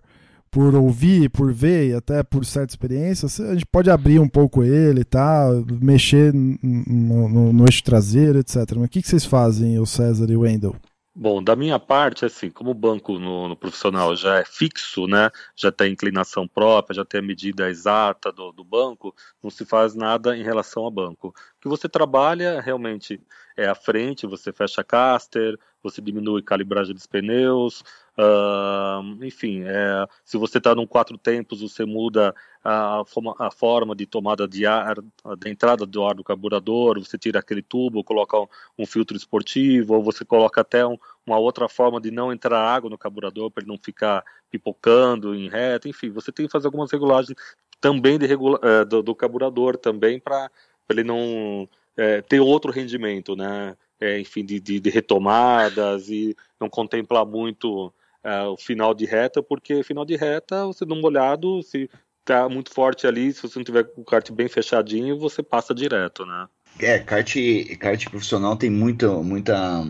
[0.50, 4.64] por ouvir, por ver e até por certa experiência, a gente pode abrir um pouco
[4.64, 5.48] ele, tá?
[5.80, 8.56] Mexer no, no, no eixo traseiro, etc.
[8.74, 10.74] Mas o que, que vocês fazem, o César e o Wendel?
[11.20, 15.32] Bom, da minha parte, assim, como o banco no, no profissional já é fixo, né,
[15.56, 19.12] já tem inclinação própria, já tem a medida exata do, do banco,
[19.42, 21.30] não se faz nada em relação ao banco.
[21.30, 23.20] O que você trabalha realmente
[23.56, 27.82] é a frente, você fecha caster, você diminui a calibragem dos pneus,
[28.20, 33.04] Uh, enfim, é, se você está num quatro tempos, você muda a,
[33.38, 34.96] a, forma de tomada de ar,
[35.38, 39.94] da entrada do ar do carburador, você tira aquele tubo, coloca um, um filtro esportivo,
[39.94, 43.62] ou você coloca até um, uma outra forma de não entrar água no carburador para
[43.62, 47.36] ele não ficar pipocando em reto, enfim, você tem que fazer algumas regulagens
[47.80, 50.50] também de regula é, do, do, carburador também para
[50.88, 53.76] ele não é, ter outro rendimento, né?
[54.00, 57.92] É, enfim, de, de, de, retomadas e não contemplar muito
[58.28, 61.88] é, o final de reta, porque final de reta, você num molhado, se
[62.24, 66.26] tá muito forte ali, se você não tiver o kart bem fechadinho, você passa direto,
[66.26, 66.46] né?
[66.78, 67.34] É, kart,
[67.78, 69.82] kart profissional tem muito, muita,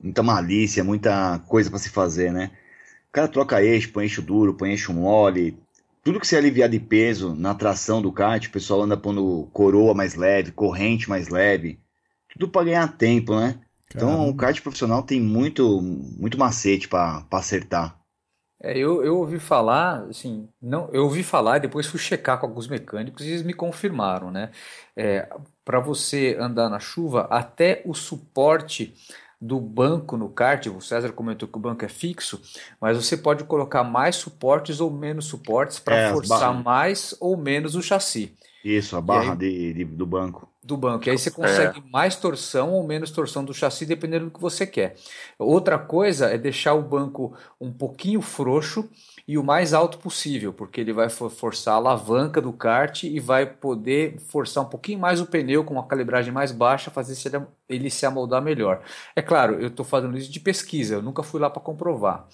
[0.00, 2.50] muita malícia, muita coisa para se fazer, né?
[3.08, 5.56] O cara troca eixo, põe eixo duro, põe eixo mole.
[6.02, 9.94] Tudo que se aliviar de peso na tração do kart, o pessoal anda pondo coroa
[9.94, 11.78] mais leve, corrente mais leve.
[12.30, 13.60] Tudo para ganhar tempo, né?
[13.88, 14.22] Então, Caramba.
[14.22, 17.98] Então o kart profissional tem muito, muito macete para acertar.
[18.62, 22.46] É, eu, eu ouvi falar, assim, não, eu ouvi falar e depois fui checar com
[22.46, 24.50] alguns mecânicos e eles me confirmaram, né?
[24.96, 25.28] É,
[25.64, 28.94] para você andar na chuva, até o suporte
[29.38, 32.40] do banco no kart, o César comentou que o banco é fixo,
[32.80, 37.74] mas você pode colocar mais suportes ou menos suportes para é, forçar mais ou menos
[37.74, 38.34] o chassi.
[38.68, 41.06] Isso, a barra aí, de, de, do banco do banco.
[41.06, 41.82] E aí você consegue é.
[41.92, 44.96] mais torção ou menos torção do chassi, dependendo do que você quer.
[45.38, 48.88] Outra coisa é deixar o banco um pouquinho frouxo
[49.28, 53.46] e o mais alto possível, porque ele vai forçar a alavanca do kart e vai
[53.46, 57.14] poder forçar um pouquinho mais o pneu com uma calibragem mais baixa, fazer
[57.68, 58.82] ele se amoldar melhor.
[59.14, 62.26] É claro, eu estou fazendo isso de pesquisa, eu nunca fui lá para comprovar.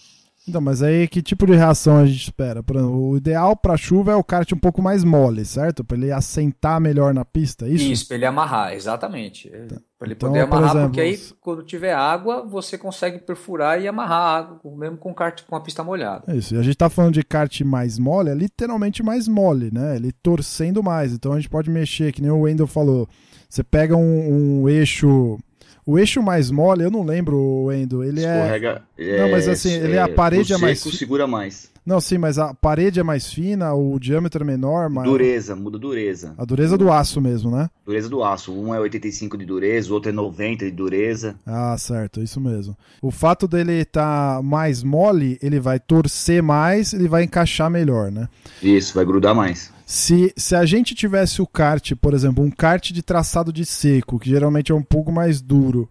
[0.48, 2.64] Então, mas aí que tipo de reação a gente espera?
[2.68, 5.84] o ideal para chuva é o kart um pouco mais mole, certo?
[5.84, 7.84] Para ele assentar melhor na pista, é isso?
[7.84, 9.48] Isso, para ele amarrar, exatamente.
[9.48, 9.76] Tá.
[9.96, 13.80] Para ele então, poder amarrar, por exemplo, porque aí quando tiver água, você consegue perfurar
[13.80, 16.24] e amarrar a água, mesmo com kart com a pista molhada.
[16.26, 16.54] É isso.
[16.56, 19.94] E a gente tá falando de kart mais mole, é literalmente mais mole, né?
[19.94, 21.12] Ele torcendo mais.
[21.12, 23.08] Então a gente pode mexer, que nem o Wendel falou.
[23.48, 25.38] Você pega um, um eixo
[25.84, 28.04] o eixo mais mole, eu não lembro, Endo.
[28.04, 29.22] Ele é- Escorrega, é.
[29.22, 30.80] Não, mas assim, ele é, a parede é mais.
[30.80, 31.70] segura mais.
[31.84, 34.88] Não, sim, mas a parede é mais fina, o diâmetro é menor.
[34.88, 35.04] Mas...
[35.04, 36.32] Dureza, muda dureza.
[36.38, 37.68] A dureza do aço mesmo, né?
[37.84, 38.52] Dureza do aço.
[38.52, 41.34] Um é 85 de dureza, o outro é 90 de dureza.
[41.44, 42.76] Ah, certo, isso mesmo.
[43.00, 48.12] O fato dele estar tá mais mole, ele vai torcer mais, ele vai encaixar melhor,
[48.12, 48.28] né?
[48.62, 49.71] Isso, vai grudar mais.
[49.84, 54.18] Se, se a gente tivesse o kart, por exemplo, um kart de traçado de seco,
[54.18, 55.90] que geralmente é um pouco mais duro,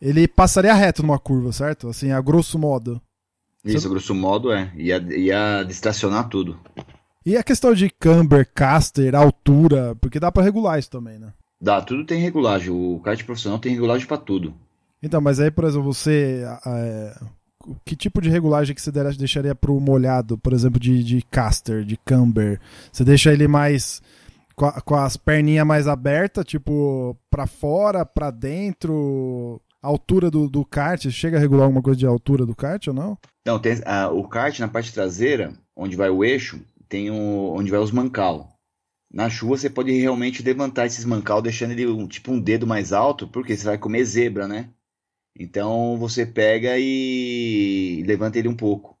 [0.00, 1.88] ele passaria reto numa curva, certo?
[1.88, 3.00] Assim, a grosso modo.
[3.64, 4.72] Isso, grosso modo é.
[4.76, 6.58] Ia, ia distracionar tudo.
[7.24, 11.32] E a questão de camber, caster, altura, porque dá para regular isso também, né?
[11.60, 12.70] Dá, tudo tem regulagem.
[12.70, 14.52] O kart profissional tem regulagem para tudo.
[15.00, 16.44] Então, mas aí, por exemplo, você.
[16.66, 17.20] É,
[17.84, 21.96] que tipo de regulagem que você deixaria pro molhado, por exemplo, de, de caster, de
[21.96, 22.60] camber?
[22.90, 24.02] Você deixa ele mais.
[24.54, 29.60] Com, a, com as perninhas mais abertas, tipo, para fora, para dentro?
[29.82, 32.94] A altura do, do kart, chega a regular alguma coisa de altura do kart ou
[32.94, 33.18] não?
[33.44, 37.70] Não, tem, a, o kart na parte traseira, onde vai o eixo, tem o, onde
[37.70, 38.52] vai os mancal.
[39.12, 42.92] Na chuva você pode realmente levantar esses mancal, deixando ele um, tipo um dedo mais
[42.92, 44.70] alto, porque você vai comer zebra, né?
[45.38, 48.96] Então você pega e levanta ele um pouco.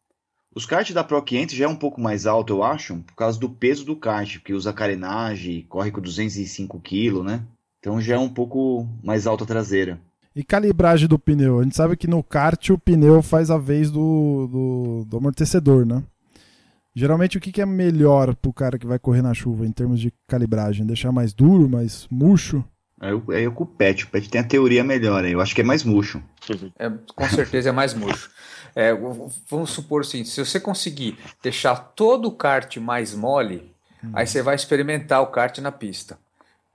[0.54, 3.40] Os karts da Pro 500 já é um pouco mais alto, eu acho, por causa
[3.40, 7.42] do peso do kart, porque usa carenagem, corre com 205 kg, né?
[7.78, 9.98] Então já é um pouco mais alta a traseira.
[10.36, 11.60] E calibragem do pneu?
[11.60, 15.84] A gente sabe que no kart o pneu faz a vez do, do, do amortecedor,
[15.86, 16.02] né?
[16.94, 19.98] Geralmente o que, que é melhor pro cara que vai correr na chuva em termos
[19.98, 20.86] de calibragem?
[20.86, 22.62] Deixar mais duro, mais murcho?
[23.02, 24.04] É eu, é eu com o Pet.
[24.04, 25.32] O Pet tem a teoria melhor aí.
[25.32, 26.22] Eu acho que é mais murcho.
[26.78, 28.30] É, com certeza é mais murcho.
[28.76, 28.94] É,
[29.50, 34.12] vamos supor o seguinte: se você conseguir deixar todo o kart mais mole, hum.
[34.14, 36.16] aí você vai experimentar o kart na pista.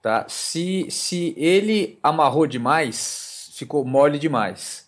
[0.01, 0.25] Tá?
[0.28, 4.86] Se, se ele amarrou demais, ficou mole demais.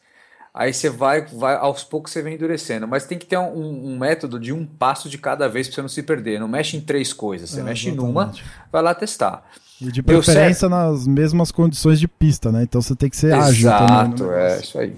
[0.53, 2.85] Aí você vai, vai, aos poucos você vem endurecendo.
[2.85, 5.81] Mas tem que ter um, um método de um passo de cada vez para você
[5.81, 6.39] não se perder.
[6.39, 7.51] Não mexe em três coisas.
[7.51, 8.07] Você é, mexe exatamente.
[8.07, 8.33] numa,
[8.71, 9.49] vai lá testar.
[9.81, 12.63] E de preferência nas mesmas condições de pista, né?
[12.63, 14.13] Então você tem que ser Exato, ágil também.
[14.13, 14.97] Exato, é isso aí.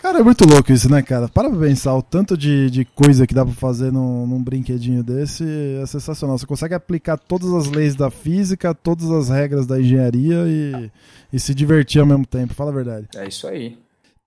[0.00, 1.28] Cara, é muito louco isso, né, cara?
[1.28, 5.02] Para pra pensar, o tanto de, de coisa que dá pra fazer num, num brinquedinho
[5.02, 5.44] desse
[5.82, 6.38] é sensacional.
[6.38, 10.90] Você consegue aplicar todas as leis da física, todas as regras da engenharia e,
[11.32, 13.08] e se divertir ao mesmo tempo, fala a verdade.
[13.16, 13.76] É isso aí.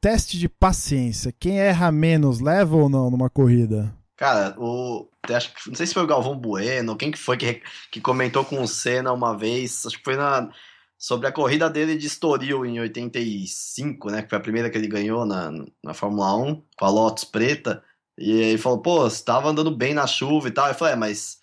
[0.01, 1.33] Teste de paciência.
[1.39, 3.93] Quem erra menos leva ou não numa corrida?
[4.17, 5.07] Cara, o.
[5.27, 7.61] Acho que, não sei se foi o Galvão Bueno, quem que foi que,
[7.91, 10.49] que comentou com o Senna uma vez, acho que foi na,
[10.97, 14.21] sobre a corrida dele de Estoril em 85, né?
[14.21, 15.51] Que foi a primeira que ele ganhou na,
[15.83, 17.81] na Fórmula 1, com a Lotus preta.
[18.17, 20.67] E ele falou, pô, você tava andando bem na chuva e tal.
[20.67, 21.39] Eu falei, é, mas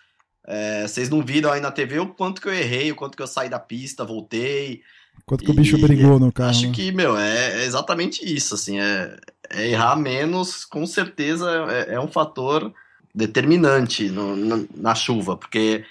[0.46, 3.22] é, vocês não viram aí na TV o quanto que eu errei, o quanto que
[3.22, 4.82] eu saí da pista, voltei.
[5.24, 6.50] Quanto que o bicho brigou no carro.
[6.50, 6.72] Acho né?
[6.74, 9.16] que, meu, é, é exatamente isso, assim, é,
[9.48, 12.74] é errar menos, com certeza é, é um fator
[13.16, 15.82] determinante no, na, na, chuva, porque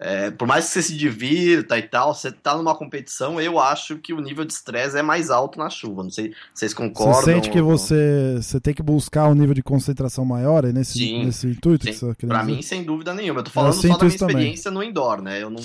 [0.00, 3.98] é, por mais que você se divirta e tal, você tá numa competição, eu acho
[3.98, 6.04] que o nível de estresse é mais alto na chuva.
[6.04, 7.20] Não sei se vocês concordam.
[7.20, 10.98] Você sente que você, você tem que buscar um nível de concentração maior é nesse,
[10.98, 11.84] sim, nesse intuito?
[11.84, 11.90] Sim.
[11.90, 12.52] Que você pra dizer?
[12.52, 13.40] mim, sem dúvida nenhuma.
[13.40, 14.86] Eu tô falando eu só da minha experiência também.
[14.86, 15.42] no indoor, né?
[15.42, 15.62] Eu não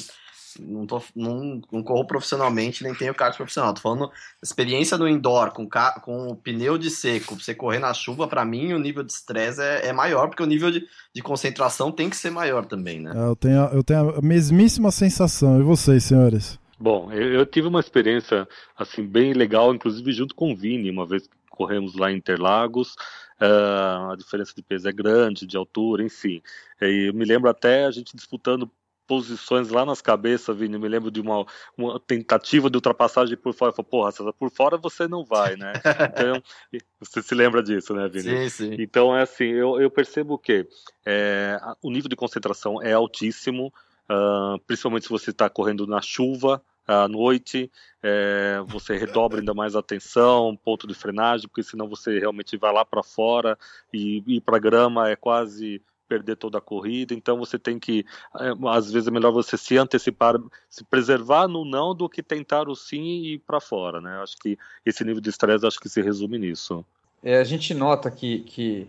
[0.59, 3.73] não, tô, não, não corro profissionalmente, nem tenho kart profissional.
[3.73, 5.67] Tô falando experiência no indoor, com,
[6.01, 9.61] com o pneu de seco, você correr na chuva, para mim o nível de estresse
[9.61, 13.13] é, é, maior, porque o nível de, de concentração tem que ser maior também, né?
[13.15, 15.59] É, eu tenho, eu tenho a mesmíssima sensação.
[15.59, 16.59] E vocês, senhores?
[16.79, 18.47] Bom, eu, eu tive uma experiência
[18.77, 22.95] assim bem legal, inclusive junto com o Vini, uma vez que corremos lá em Interlagos.
[23.41, 26.41] Uh, a diferença de peso é grande, de altura, enfim.
[26.81, 28.69] E eu me lembro até a gente disputando
[29.13, 30.73] posições lá nas cabeças, Vini.
[30.73, 31.45] Eu me lembro de uma,
[31.77, 33.69] uma tentativa de ultrapassagem por fora.
[33.69, 35.73] Eu falei, porra, César, por fora você não vai, né?
[36.13, 36.41] Então,
[36.99, 38.49] você se lembra disso, né, Vini?
[38.49, 38.75] Sim, sim.
[38.79, 40.67] Então, é assim, eu, eu percebo que
[41.05, 43.71] é, o nível de concentração é altíssimo,
[44.09, 49.73] uh, principalmente se você está correndo na chuva, à noite, é, você redobra ainda mais
[49.73, 53.57] a atenção, ponto de frenagem, porque senão você realmente vai lá para fora
[53.93, 55.81] e ir para grama é quase
[56.13, 58.05] perder toda a corrida, então você tem que,
[58.39, 60.35] é, às vezes é melhor você se antecipar,
[60.69, 64.19] se preservar no não do que tentar o sim e ir para fora, né?
[64.21, 64.55] Acho que
[64.85, 66.85] esse nível de estresse acho que se resume nisso.
[67.23, 68.87] É, a gente nota que, que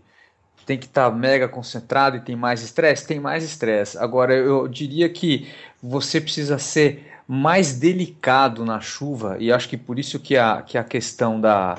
[0.67, 3.97] tem que estar tá mega concentrado e tem mais estresse, tem mais estresse.
[3.97, 5.51] Agora eu diria que
[5.83, 10.77] você precisa ser mais delicado na chuva e acho que por isso que a, que
[10.77, 11.79] a questão da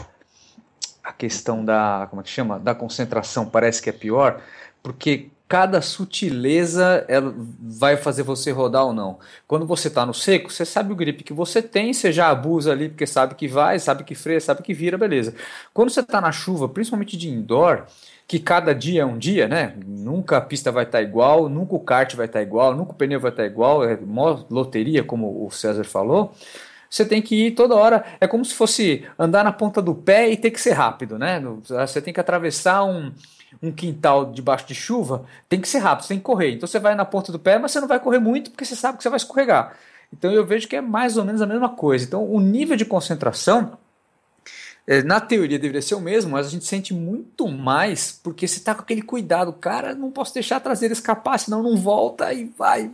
[1.04, 4.41] a questão da como é que chama da concentração parece que é pior
[4.82, 9.20] porque cada sutileza ela vai fazer você rodar ou não.
[9.48, 12.72] Quando você está no seco, você sabe o grip que você tem, você já abusa
[12.72, 15.36] ali porque sabe que vai, sabe que freia, sabe que vira, beleza.
[15.74, 17.86] Quando você está na chuva, principalmente de indoor,
[18.28, 19.76] que cada dia é um dia, né?
[19.86, 22.91] Nunca a pista vai estar tá igual, nunca o kart vai estar tá igual, nunca
[22.91, 26.34] o pneu vai estar tá igual, é mó loteria, como o César falou.
[26.90, 30.30] Você tem que ir toda hora, é como se fosse andar na ponta do pé
[30.30, 31.42] e ter que ser rápido, né?
[31.64, 33.12] Você tem que atravessar um,
[33.62, 36.52] um quintal debaixo de chuva, tem que ser rápido, você tem que correr.
[36.52, 38.76] Então você vai na ponta do pé, mas você não vai correr muito porque você
[38.76, 39.76] sabe que você vai escorregar.
[40.14, 42.06] Então eu vejo que é mais ou menos a mesma coisa.
[42.06, 43.78] Então o nível de concentração,
[44.88, 48.58] é, na teoria deveria ser o mesmo, mas a gente sente muito mais porque você
[48.58, 49.52] está com aquele cuidado.
[49.54, 52.90] Cara, não posso deixar a traseira escapar, senão não volta e vai.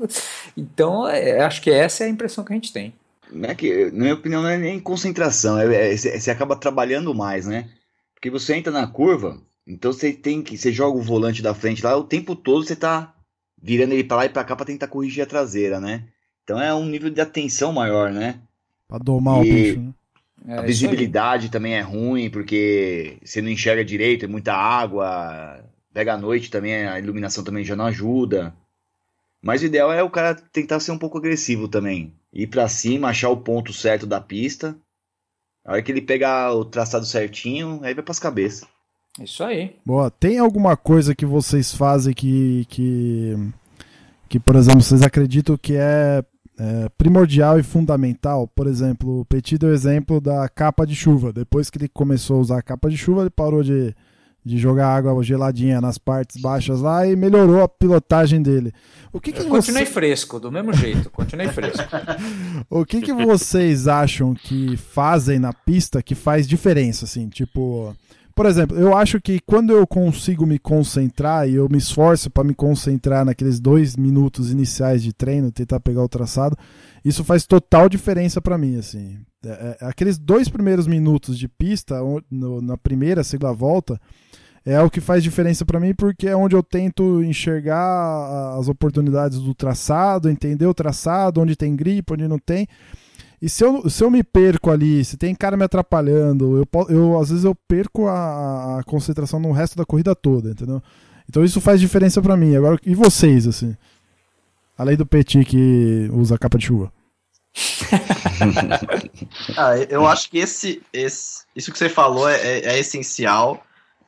[0.55, 2.93] Então é, acho que essa é a impressão que a gente tem.
[3.31, 7.13] Não é que, na minha opinião, não é nem concentração, é, é, você acaba trabalhando
[7.13, 7.69] mais, né?
[8.13, 10.57] Porque você entra na curva, então você tem que.
[10.57, 13.15] Você joga o volante da frente lá, o tempo todo você tá
[13.61, 16.05] virando ele para lá e para cá para tentar corrigir a traseira, né?
[16.43, 18.41] Então é um nível de atenção maior, né?
[18.87, 19.93] Pra domar e o bicho, né?
[20.47, 25.63] É, a visibilidade também é ruim, porque você não enxerga direito, é muita água.
[25.93, 28.55] Pega à noite também, a iluminação também já não ajuda.
[29.41, 32.13] Mas o ideal é o cara tentar ser um pouco agressivo também.
[32.33, 34.75] Ir para cima, achar o ponto certo da pista.
[35.65, 38.67] A hora que ele pegar o traçado certinho, aí vai pras cabeças.
[39.19, 39.75] Isso aí.
[39.85, 40.09] Boa.
[40.09, 43.35] Tem alguma coisa que vocês fazem que, que,
[44.29, 46.23] que por exemplo, vocês acreditam que é,
[46.57, 48.47] é primordial e fundamental?
[48.47, 51.33] Por exemplo, o Petit deu o exemplo da capa de chuva.
[51.33, 53.93] Depois que ele começou a usar a capa de chuva, ele parou de,
[54.43, 58.73] de jogar água geladinha nas partes baixas lá e melhorou a pilotagem dele.
[59.13, 59.91] O que, que continuei você...
[59.91, 61.83] fresco, do mesmo jeito, continuei fresco.
[62.69, 67.95] o que, que vocês acham que fazem na pista que faz diferença, assim, tipo
[68.35, 72.43] por exemplo, eu acho que quando eu consigo me concentrar e eu me esforço para
[72.43, 76.57] me concentrar naqueles dois minutos iniciais de treino, tentar pegar o traçado,
[77.03, 79.17] isso faz total diferença para mim, assim.
[79.43, 83.99] É, é, aqueles dois primeiros minutos de pista, na primeira, segunda volta,
[84.63, 89.39] é o que faz diferença para mim, porque é onde eu tento enxergar as oportunidades
[89.39, 92.67] do traçado, entender o traçado, onde tem gripe, onde não tem.
[93.41, 97.19] E se eu, se eu me perco ali, se tem cara me atrapalhando, eu, eu
[97.19, 100.81] às vezes eu perco a, a concentração no resto da corrida toda, entendeu?
[101.27, 102.55] Então isso faz diferença para mim.
[102.55, 103.75] Agora, e vocês, assim?
[104.77, 106.93] Além do Petit que usa capa de chuva.
[109.57, 113.63] ah, eu acho que esse, esse, isso que você falou é, é, é essencial.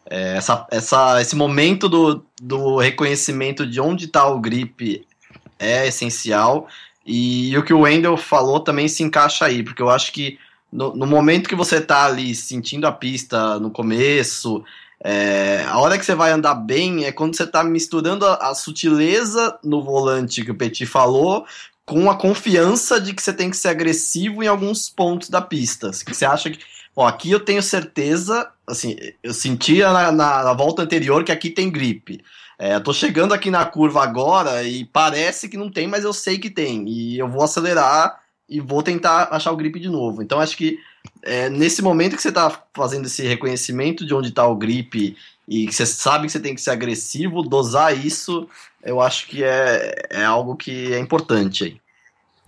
[0.10, 5.06] É, essa, essa, esse momento do, do reconhecimento de onde está o grip
[5.58, 6.68] é essencial.
[7.06, 10.38] E, o que o Wendell falou também se encaixa aí, porque eu acho que
[10.72, 14.64] no, no momento que você tá ali sentindo a pista no começo,
[15.04, 18.56] é, a hora que você vai andar bem é quando você tá misturando a, a
[18.56, 21.46] sutileza no volante que o Petit falou
[21.86, 25.92] com a confiança de que você tem que ser agressivo em alguns pontos da pista.
[25.92, 26.60] Que você acha que,
[26.96, 31.50] ó, aqui eu tenho certeza, assim, eu sentia na, na, na volta anterior que aqui
[31.50, 32.24] tem gripe.
[32.64, 36.14] É, eu tô chegando aqui na curva agora e parece que não tem, mas eu
[36.14, 36.88] sei que tem.
[36.88, 40.24] E eu vou acelerar e vou tentar achar o grip de novo.
[40.24, 40.80] Então acho que
[41.24, 45.14] é, nesse momento que você está fazendo esse reconhecimento de onde está o grip
[45.46, 48.48] e que você sabe que você tem que ser agressivo, dosar isso,
[48.82, 51.82] eu acho que é, é algo que é importante aí.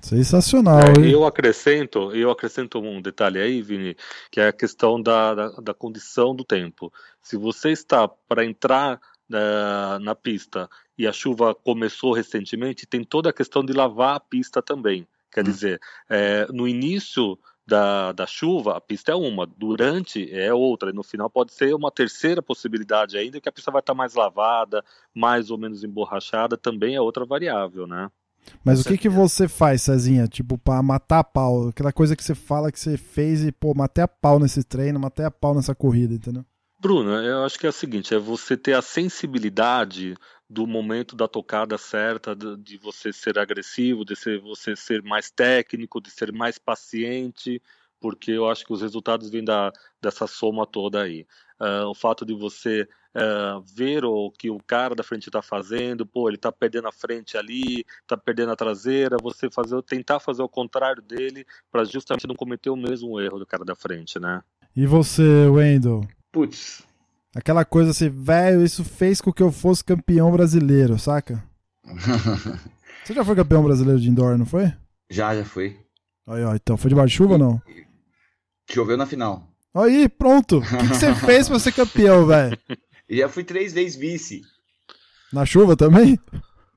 [0.02, 0.80] Sensacional.
[0.80, 3.98] É, eu acrescento, eu acrescento um detalhe aí, Vini,
[4.32, 6.94] que é a questão da, da, da condição do tempo.
[7.22, 13.30] Se você está para entrar na, na pista e a chuva começou recentemente, tem toda
[13.30, 15.08] a questão de lavar a pista também.
[15.32, 15.44] Quer hum.
[15.44, 20.94] dizer, é, no início da, da chuva, a pista é uma, durante é outra, e
[20.94, 24.84] no final pode ser uma terceira possibilidade ainda, que a pista vai estar mais lavada,
[25.14, 28.10] mais ou menos emborrachada, também é outra variável, né?
[28.64, 30.28] Mas o que, que você faz, Cezinha?
[30.28, 31.70] Tipo, pra matar a pau?
[31.70, 35.00] Aquela coisa que você fala que você fez e, pô, matei a pau nesse treino,
[35.00, 36.46] matei a pau nessa corrida, entendeu?
[36.86, 40.16] Bruno, eu acho que é o seguinte, é você ter a sensibilidade
[40.48, 46.00] do momento da tocada certa, de, você ser agressivo, de ser, você ser mais técnico,
[46.00, 47.60] de ser mais paciente,
[48.00, 51.26] porque eu acho que os resultados vêm da, dessa soma toda aí.
[51.60, 56.06] Uh, o fato de você uh, ver o que o cara da frente está fazendo,
[56.06, 60.44] pô, ele está perdendo a frente ali, está perdendo a traseira, você fazer, tentar fazer
[60.44, 64.44] o contrário dele para justamente não cometer o mesmo erro do cara da frente, né?
[64.76, 66.08] E você, Wendel?
[66.36, 66.84] Putz,
[67.34, 71.42] Aquela coisa assim, velho, isso fez com que eu fosse campeão brasileiro, saca?
[73.06, 74.74] Você já foi campeão brasileiro de indoor, não foi?
[75.10, 75.80] Já, já fui.
[76.28, 77.62] Aí, ó, então foi de chuva ou não?
[78.70, 79.48] Choveu na final.
[79.74, 80.58] Aí, pronto.
[80.58, 82.60] O que, que você fez pra ser campeão, velho?
[83.10, 84.42] Já fui três vezes vice.
[85.32, 86.20] Na chuva também?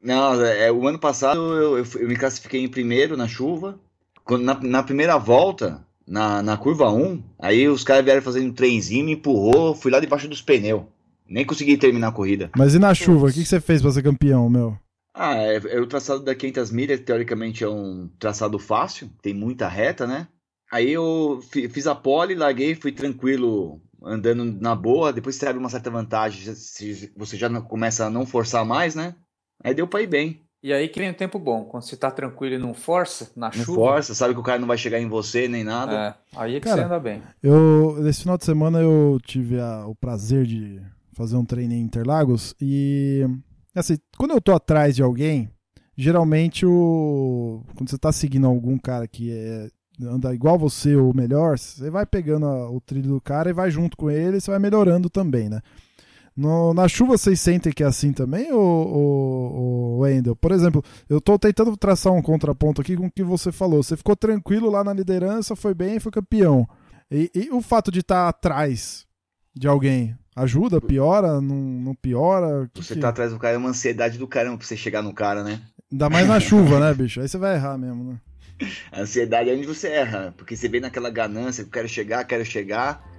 [0.00, 3.76] Não, é, o ano passado eu, eu, eu, me classifiquei em primeiro na chuva.
[4.22, 8.52] Quando, na, na primeira volta, na, na curva 1, aí os caras vieram fazendo um
[8.52, 10.84] trenzinho, me empurrou, fui lá debaixo dos pneus.
[11.28, 12.50] Nem consegui terminar a corrida.
[12.56, 14.78] Mas e na chuva, o que, que você fez pra ser campeão, meu?
[15.12, 19.68] Ah, é, é, o traçado da 500 milhas, teoricamente é um traçado fácil, tem muita
[19.68, 20.28] reta, né?
[20.70, 25.12] Aí eu fiz a pole, larguei, fui tranquilo, andando na boa.
[25.12, 26.54] Depois você abre uma certa vantagem,
[27.16, 29.14] você já começa a não forçar mais, né?
[29.62, 30.47] Aí deu pra ir bem.
[30.62, 33.46] E aí que vem o tempo bom, quando você tá tranquilo e não força, na
[33.46, 33.78] não chuva.
[33.78, 36.16] Não força, sabe que o cara não vai chegar em você nem nada.
[36.34, 37.22] É, aí é que cara, você anda bem.
[37.42, 40.82] Eu, nesse final de semana eu tive a, o prazer de
[41.12, 43.24] fazer um treino em Interlagos e,
[43.74, 45.48] assim, quando eu tô atrás de alguém,
[45.96, 49.68] geralmente o, quando você tá seguindo algum cara que é,
[50.02, 53.70] anda igual você ou melhor, você vai pegando a, o trilho do cara e vai
[53.70, 55.60] junto com ele e você vai melhorando também, né?
[56.38, 60.36] No, na chuva vocês sentem que é assim também, ou, Wendel?
[60.36, 63.82] Por exemplo, eu estou tentando traçar um contraponto aqui com o que você falou.
[63.82, 66.64] Você ficou tranquilo lá na liderança, foi bem, foi campeão.
[67.10, 69.04] E, e o fato de estar tá atrás
[69.52, 72.70] de alguém ajuda, piora, não, não piora?
[72.72, 73.00] você que...
[73.00, 75.60] tá atrás do cara é uma ansiedade do caramba pra você chegar no cara, né?
[75.90, 77.20] Ainda mais na chuva, né, bicho?
[77.20, 78.20] Aí você vai errar mesmo, né?
[78.92, 82.44] A ansiedade é onde você erra, porque você vem naquela ganância, eu quero chegar, quero
[82.44, 83.17] chegar.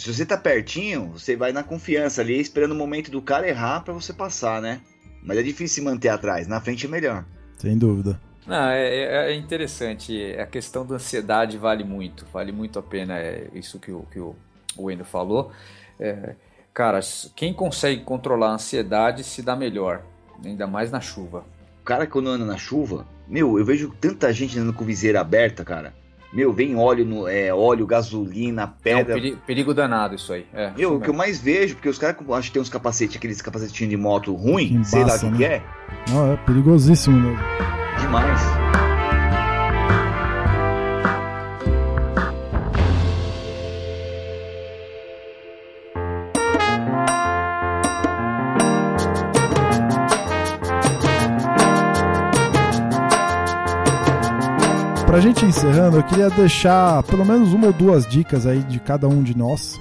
[0.00, 3.80] Se você tá pertinho, você vai na confiança ali, esperando o momento do cara errar
[3.80, 4.80] para você passar, né?
[5.22, 7.26] Mas é difícil se manter atrás, na frente é melhor.
[7.58, 8.18] Sem dúvida.
[8.46, 10.34] Não, é, é, é interessante.
[10.38, 13.18] A questão da ansiedade vale muito, vale muito a pena.
[13.18, 14.34] É isso que o, que o,
[14.74, 15.52] o falou.
[15.98, 16.34] É,
[16.72, 17.00] cara,
[17.36, 20.02] quem consegue controlar a ansiedade se dá melhor,
[20.42, 21.44] ainda mais na chuva.
[21.82, 25.62] O cara quando anda na chuva, meu, eu vejo tanta gente andando com viseira aberta,
[25.62, 25.92] cara.
[26.32, 29.14] Meu, vem óleo, no, é, óleo, gasolina, pedra.
[29.14, 30.46] É um perigo, perigo danado isso aí.
[30.54, 33.16] É, Meu, o que eu mais vejo, porque os caras acho que tem uns capacetes,
[33.16, 35.36] aqueles capacetinhos de moto ruim, sei lá o que, né?
[35.36, 35.62] que é.
[36.10, 37.38] Não, é perigosíssimo mesmo.
[38.00, 38.59] Demais.
[55.10, 59.08] Pra gente encerrando, eu queria deixar pelo menos uma ou duas dicas aí de cada
[59.08, 59.76] um de nós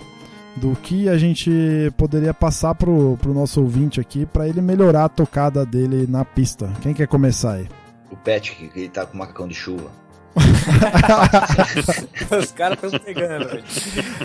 [0.56, 1.52] do que a gente
[1.96, 6.74] poderia passar pro, pro nosso ouvinte aqui para ele melhorar a tocada dele na pista.
[6.82, 7.68] Quem quer começar aí?
[8.10, 9.92] O Pet, que ele tá com macacão de chuva.
[12.42, 13.64] Os caras estão pegando.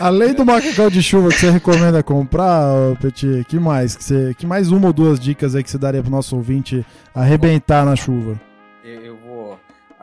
[0.01, 3.95] Além do macacão de chuva que você recomenda comprar, Petit, que mais?
[3.95, 6.83] Que, você, que mais uma ou duas dicas aí que você daria pro nosso ouvinte
[7.15, 8.41] arrebentar na chuva?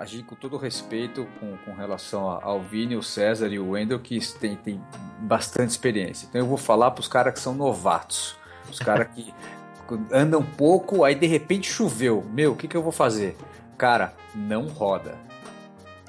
[0.02, 4.20] Agir com todo respeito com, com relação ao Vini, o César e o Wendel, que
[4.40, 4.84] tem, tem
[5.20, 6.26] bastante experiência.
[6.28, 8.36] Então eu vou falar para os caras que são novatos,
[8.70, 9.32] os caras que
[10.12, 12.26] andam pouco, aí de repente choveu.
[12.34, 13.38] Meu, o que, que eu vou fazer?
[13.78, 15.16] Cara, não roda.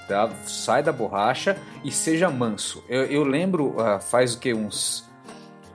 [0.08, 0.30] Tá?
[0.46, 2.82] Sai da borracha e seja manso.
[2.88, 4.54] Eu, eu lembro, uh, faz o que?
[4.54, 5.06] Uns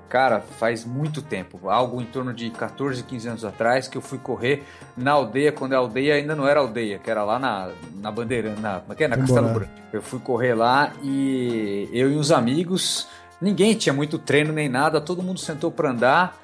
[0.10, 4.18] Cara, faz muito tempo, algo em torno de 14, 15 anos atrás, que eu fui
[4.18, 4.64] correr
[4.96, 8.56] na aldeia, quando a aldeia ainda não era aldeia, que era lá na, na Bandeira,
[8.56, 9.08] na, é é?
[9.08, 9.72] na Castelo Branco.
[9.92, 13.10] Eu fui correr lá e eu e os amigos,
[13.42, 16.38] ninguém tinha muito treino nem nada, todo mundo sentou para andar.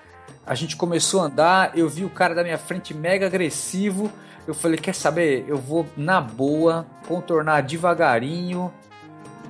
[0.45, 4.11] A gente começou a andar, eu vi o cara da minha frente mega agressivo.
[4.45, 5.45] Eu falei: Quer saber?
[5.47, 8.73] Eu vou na boa, contornar devagarinho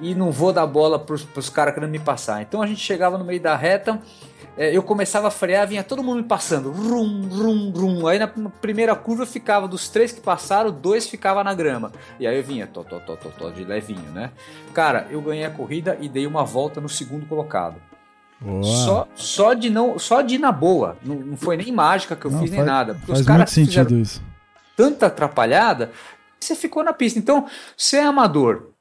[0.03, 2.41] e não vou dar bola pros, pros caras querendo me passar.
[2.41, 3.99] Então a gente chegava no meio da reta,
[4.57, 8.07] é, eu começava a frear, vinha todo mundo me passando, rum, rum, rum.
[8.07, 11.91] Aí na primeira curva ficava dos três que passaram, dois ficava na grama.
[12.19, 14.31] E aí eu vinha, tó, tó, tó, tó, tó, de levinho, né?
[14.73, 17.75] Cara, eu ganhei a corrida e dei uma volta no segundo colocado.
[18.61, 20.97] Só, só de não, só de ir na boa.
[21.01, 22.93] Não, não foi nem mágica que eu não, fiz faz, nem nada.
[22.93, 24.21] Porque faz os caras sentido isso.
[24.75, 25.91] Tanta atrapalhada,
[26.39, 27.17] você ficou na pista.
[27.17, 27.47] Então,
[27.77, 28.72] você é amador,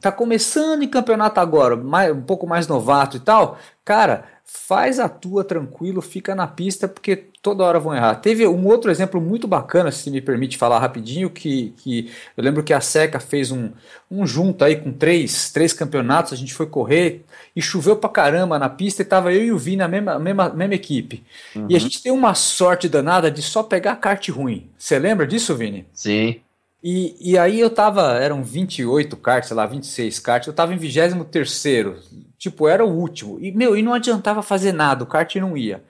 [0.00, 5.08] tá começando em campeonato agora, mais, um pouco mais novato e tal, cara, faz a
[5.08, 8.14] tua tranquilo, fica na pista, porque toda hora vão errar.
[8.16, 12.62] Teve um outro exemplo muito bacana, se me permite falar rapidinho, que, que eu lembro
[12.62, 13.70] que a Seca fez um,
[14.10, 17.24] um junto aí com três, três campeonatos, a gente foi correr
[17.54, 20.48] e choveu pra caramba na pista e tava eu e o Vi na mesma, mesma,
[20.50, 21.24] mesma equipe.
[21.54, 21.66] Uhum.
[21.68, 21.80] E a uhum.
[21.80, 24.70] gente tem uma sorte danada de só pegar kart ruim.
[24.78, 25.86] Você lembra disso, Vini?
[25.92, 26.40] Sim.
[26.88, 30.76] E, e aí eu tava, eram 28 cartas, sei lá, 26 cartas, eu tava em
[30.76, 31.64] 23
[32.38, 33.40] tipo, era o último.
[33.40, 35.82] E, meu, e não adiantava fazer nada, o kart não ia.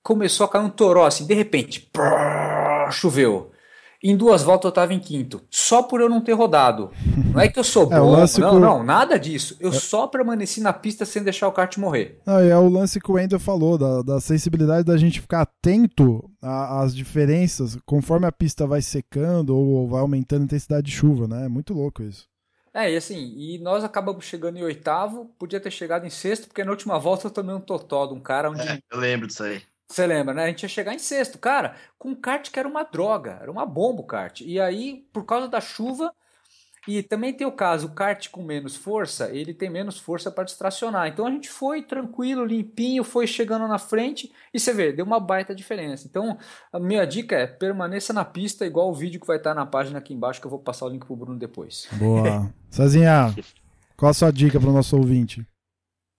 [0.00, 3.50] Começou a cair um toró, assim, de repente, prrr, choveu.
[4.06, 5.40] Em duas voltas eu estava em quinto.
[5.50, 6.90] Só por eu não ter rodado.
[7.32, 8.58] Não é que eu sou é, bom, não, com...
[8.58, 9.56] não, nada disso.
[9.58, 9.72] Eu é...
[9.72, 12.20] só permaneci na pista sem deixar o kart morrer.
[12.26, 16.22] Não, é o lance que o Wendel falou, da, da sensibilidade da gente ficar atento
[16.42, 21.46] às diferenças conforme a pista vai secando ou vai aumentando a intensidade de chuva, né?
[21.46, 22.28] É muito louco isso.
[22.74, 26.62] É, e assim, e nós acabamos chegando em oitavo, podia ter chegado em sexto, porque
[26.62, 28.68] na última volta eu tomei um totó de um cara onde.
[28.68, 29.62] É, eu lembro disso aí.
[29.88, 30.44] Você lembra, né?
[30.44, 31.38] A gente ia chegar em sexto.
[31.38, 34.40] Cara, com um kart que era uma droga, era uma bomba o kart.
[34.40, 36.12] E aí, por causa da chuva,
[36.86, 40.44] e também tem o caso, o kart com menos força, ele tem menos força para
[40.44, 41.08] distracionar.
[41.08, 45.18] Então a gente foi tranquilo, limpinho, foi chegando na frente e você vê, deu uma
[45.18, 46.06] baita diferença.
[46.06, 46.36] Então
[46.72, 49.98] a minha dica é permaneça na pista, igual o vídeo que vai estar na página
[49.98, 51.88] aqui embaixo, que eu vou passar o link pro Bruno depois.
[51.92, 52.52] Boa.
[52.70, 53.34] Sozinha,
[53.96, 55.46] qual a sua dica para o nosso ouvinte?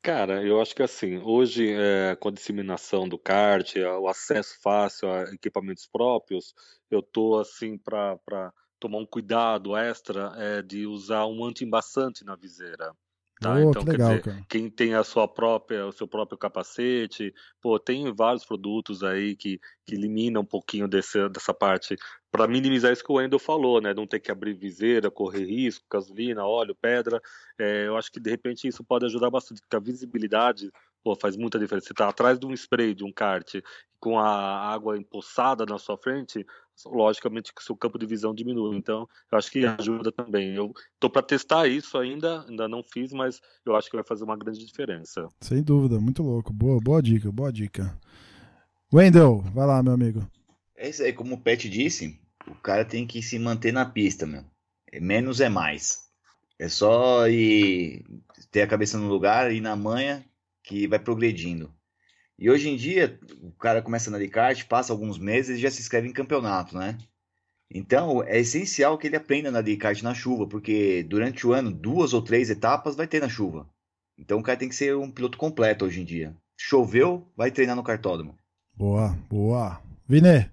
[0.05, 5.09] Cara, eu acho que assim, hoje é, com a disseminação do kart, o acesso fácil
[5.11, 6.53] a equipamentos próprios,
[6.91, 12.95] eu tô assim para tomar um cuidado extra é, de usar um anti-embaçante na viseira.
[13.39, 13.53] Tá?
[13.53, 14.45] Oh, então, que legal, dizer, cara.
[14.47, 19.59] quem tem a sua própria, o seu próprio capacete, pô, tem vários produtos aí que,
[19.85, 21.97] que eliminam um pouquinho desse, dessa parte
[22.31, 23.93] para minimizar isso que o Wendel falou, né?
[23.93, 27.21] Não ter que abrir viseira, correr risco, gasolina, óleo, pedra.
[27.59, 30.71] É, eu acho que de repente isso pode ajudar bastante, porque a visibilidade
[31.03, 31.87] pô, faz muita diferença.
[31.87, 33.55] Você está atrás de um spray, de um kart,
[33.99, 36.45] com a água empoçada na sua frente,
[36.85, 38.75] logicamente que seu campo de visão diminui.
[38.75, 40.55] Então, eu acho que ajuda também.
[40.55, 44.23] Eu estou para testar isso ainda, ainda não fiz, mas eu acho que vai fazer
[44.23, 45.27] uma grande diferença.
[45.41, 46.51] Sem dúvida, muito louco.
[46.51, 47.97] Boa, boa dica, boa dica.
[48.93, 50.27] Wendel, vai lá, meu amigo.
[50.75, 54.25] É isso aí, como o Pet disse, o cara tem que se manter na pista,
[54.25, 54.43] meu.
[54.91, 56.05] É menos é mais.
[56.57, 58.05] É só ir
[58.51, 60.25] ter a cabeça no lugar e na manha
[60.63, 61.73] que vai progredindo.
[62.37, 65.81] E hoje em dia, o cara começa na kart, passa alguns meses e já se
[65.81, 66.97] inscreve em campeonato, né?
[67.73, 72.13] Então, é essencial que ele aprenda na kart na chuva, porque durante o ano, duas
[72.13, 73.67] ou três etapas vai ter na chuva.
[74.17, 76.35] Então, o cara tem que ser um piloto completo hoje em dia.
[76.57, 78.37] Choveu, vai treinar no kartódromo.
[78.75, 79.81] Boa, boa.
[80.07, 80.49] Vine.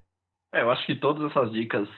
[0.55, 1.89] É, eu acho que todas essas dicas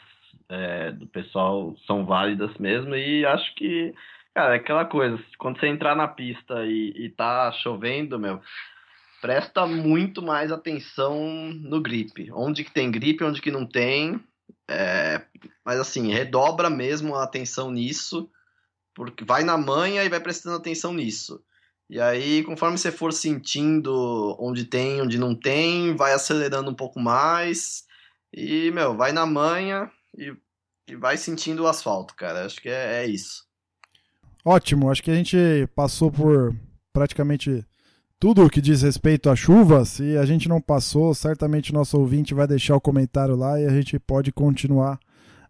[0.48, 3.94] é, do pessoal são válidas mesmo e acho que,
[4.34, 8.40] cara, é aquela coisa, quando você entrar na pista e, e tá chovendo, meu,
[9.24, 12.30] presta muito mais atenção no grip.
[12.30, 14.22] Onde que tem grip, onde que não tem.
[14.68, 15.22] É,
[15.64, 18.28] mas assim, redobra mesmo a atenção nisso,
[18.94, 21.42] porque vai na manha e vai prestando atenção nisso.
[21.88, 27.00] E aí, conforme você for sentindo onde tem, onde não tem, vai acelerando um pouco
[27.00, 27.84] mais.
[28.30, 30.36] E, meu, vai na manha e,
[30.86, 32.44] e vai sentindo o asfalto, cara.
[32.44, 33.46] Acho que é, é isso.
[34.44, 36.54] Ótimo, acho que a gente passou por
[36.92, 37.64] praticamente
[38.24, 42.46] tudo que diz respeito à chuva, se a gente não passou, certamente nosso ouvinte vai
[42.46, 44.98] deixar o comentário lá e a gente pode continuar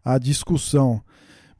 [0.04, 1.00] a discussão.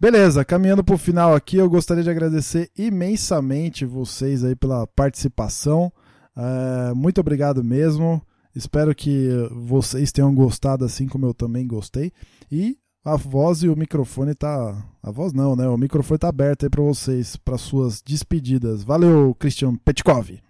[0.00, 5.92] Beleza, caminhando para o final aqui, eu gostaria de agradecer imensamente vocês aí pela participação.
[6.36, 8.20] É, muito obrigado mesmo.
[8.52, 12.10] Espero que vocês tenham gostado assim como eu também gostei.
[12.50, 14.84] E a voz e o microfone tá.
[15.00, 15.68] A voz não, né?
[15.68, 18.82] O microfone tá aberto aí para vocês, para suas despedidas.
[18.82, 20.42] Valeu, Christian Petkov.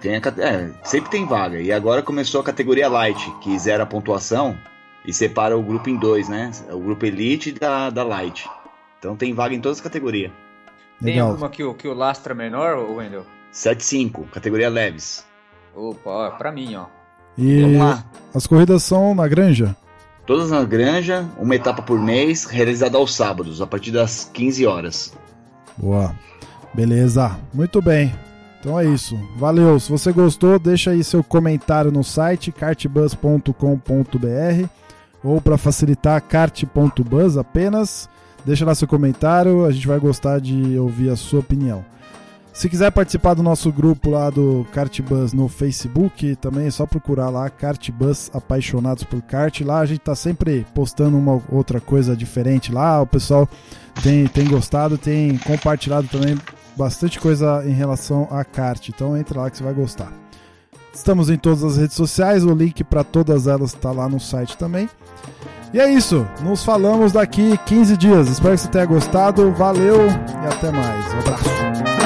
[0.00, 1.60] Tem a, é, sempre tem vaga.
[1.60, 4.56] E agora começou a categoria Light, que zera a pontuação
[5.04, 6.50] e separa o grupo em dois, né?
[6.70, 8.48] O grupo Elite da, da Light.
[8.98, 10.30] Então tem vaga em todas as categorias.
[11.00, 11.30] Tem Legal.
[11.30, 13.24] alguma que, que o lastra é menor, Wendel?
[13.52, 15.24] 7.5, categoria leves.
[15.74, 16.86] Opa, ó, pra mim, ó.
[17.38, 17.74] E
[18.34, 19.76] as corridas são na granja?
[20.26, 25.12] Todas na granja, uma etapa por mês, realizada aos sábados, a partir das 15 horas.
[25.76, 26.14] Boa.
[26.74, 27.38] Beleza.
[27.54, 28.12] Muito bem.
[28.58, 29.16] Então é isso.
[29.36, 29.78] Valeu.
[29.78, 34.68] Se você gostou, deixa aí seu comentário no site cartbus.com.br
[35.22, 38.08] ou para facilitar kart.bus apenas.
[38.46, 41.84] Deixa lá seu comentário, a gente vai gostar de ouvir a sua opinião.
[42.52, 47.28] Se quiser participar do nosso grupo lá do Kartbus no Facebook, também é só procurar
[47.28, 49.60] lá Kartbus Apaixonados por Kart.
[49.62, 53.02] Lá a gente tá sempre postando uma outra coisa diferente lá.
[53.02, 53.48] O pessoal
[54.00, 56.38] tem, tem gostado, tem compartilhado também
[56.76, 58.88] bastante coisa em relação a kart.
[58.88, 60.12] Então entra lá que você vai gostar.
[60.94, 64.56] Estamos em todas as redes sociais, o link para todas elas está lá no site
[64.56, 64.88] também.
[65.72, 68.28] E é isso, nos falamos daqui 15 dias.
[68.28, 69.52] Espero que você tenha gostado.
[69.52, 71.14] Valeu e até mais.
[71.14, 72.05] Um abraço.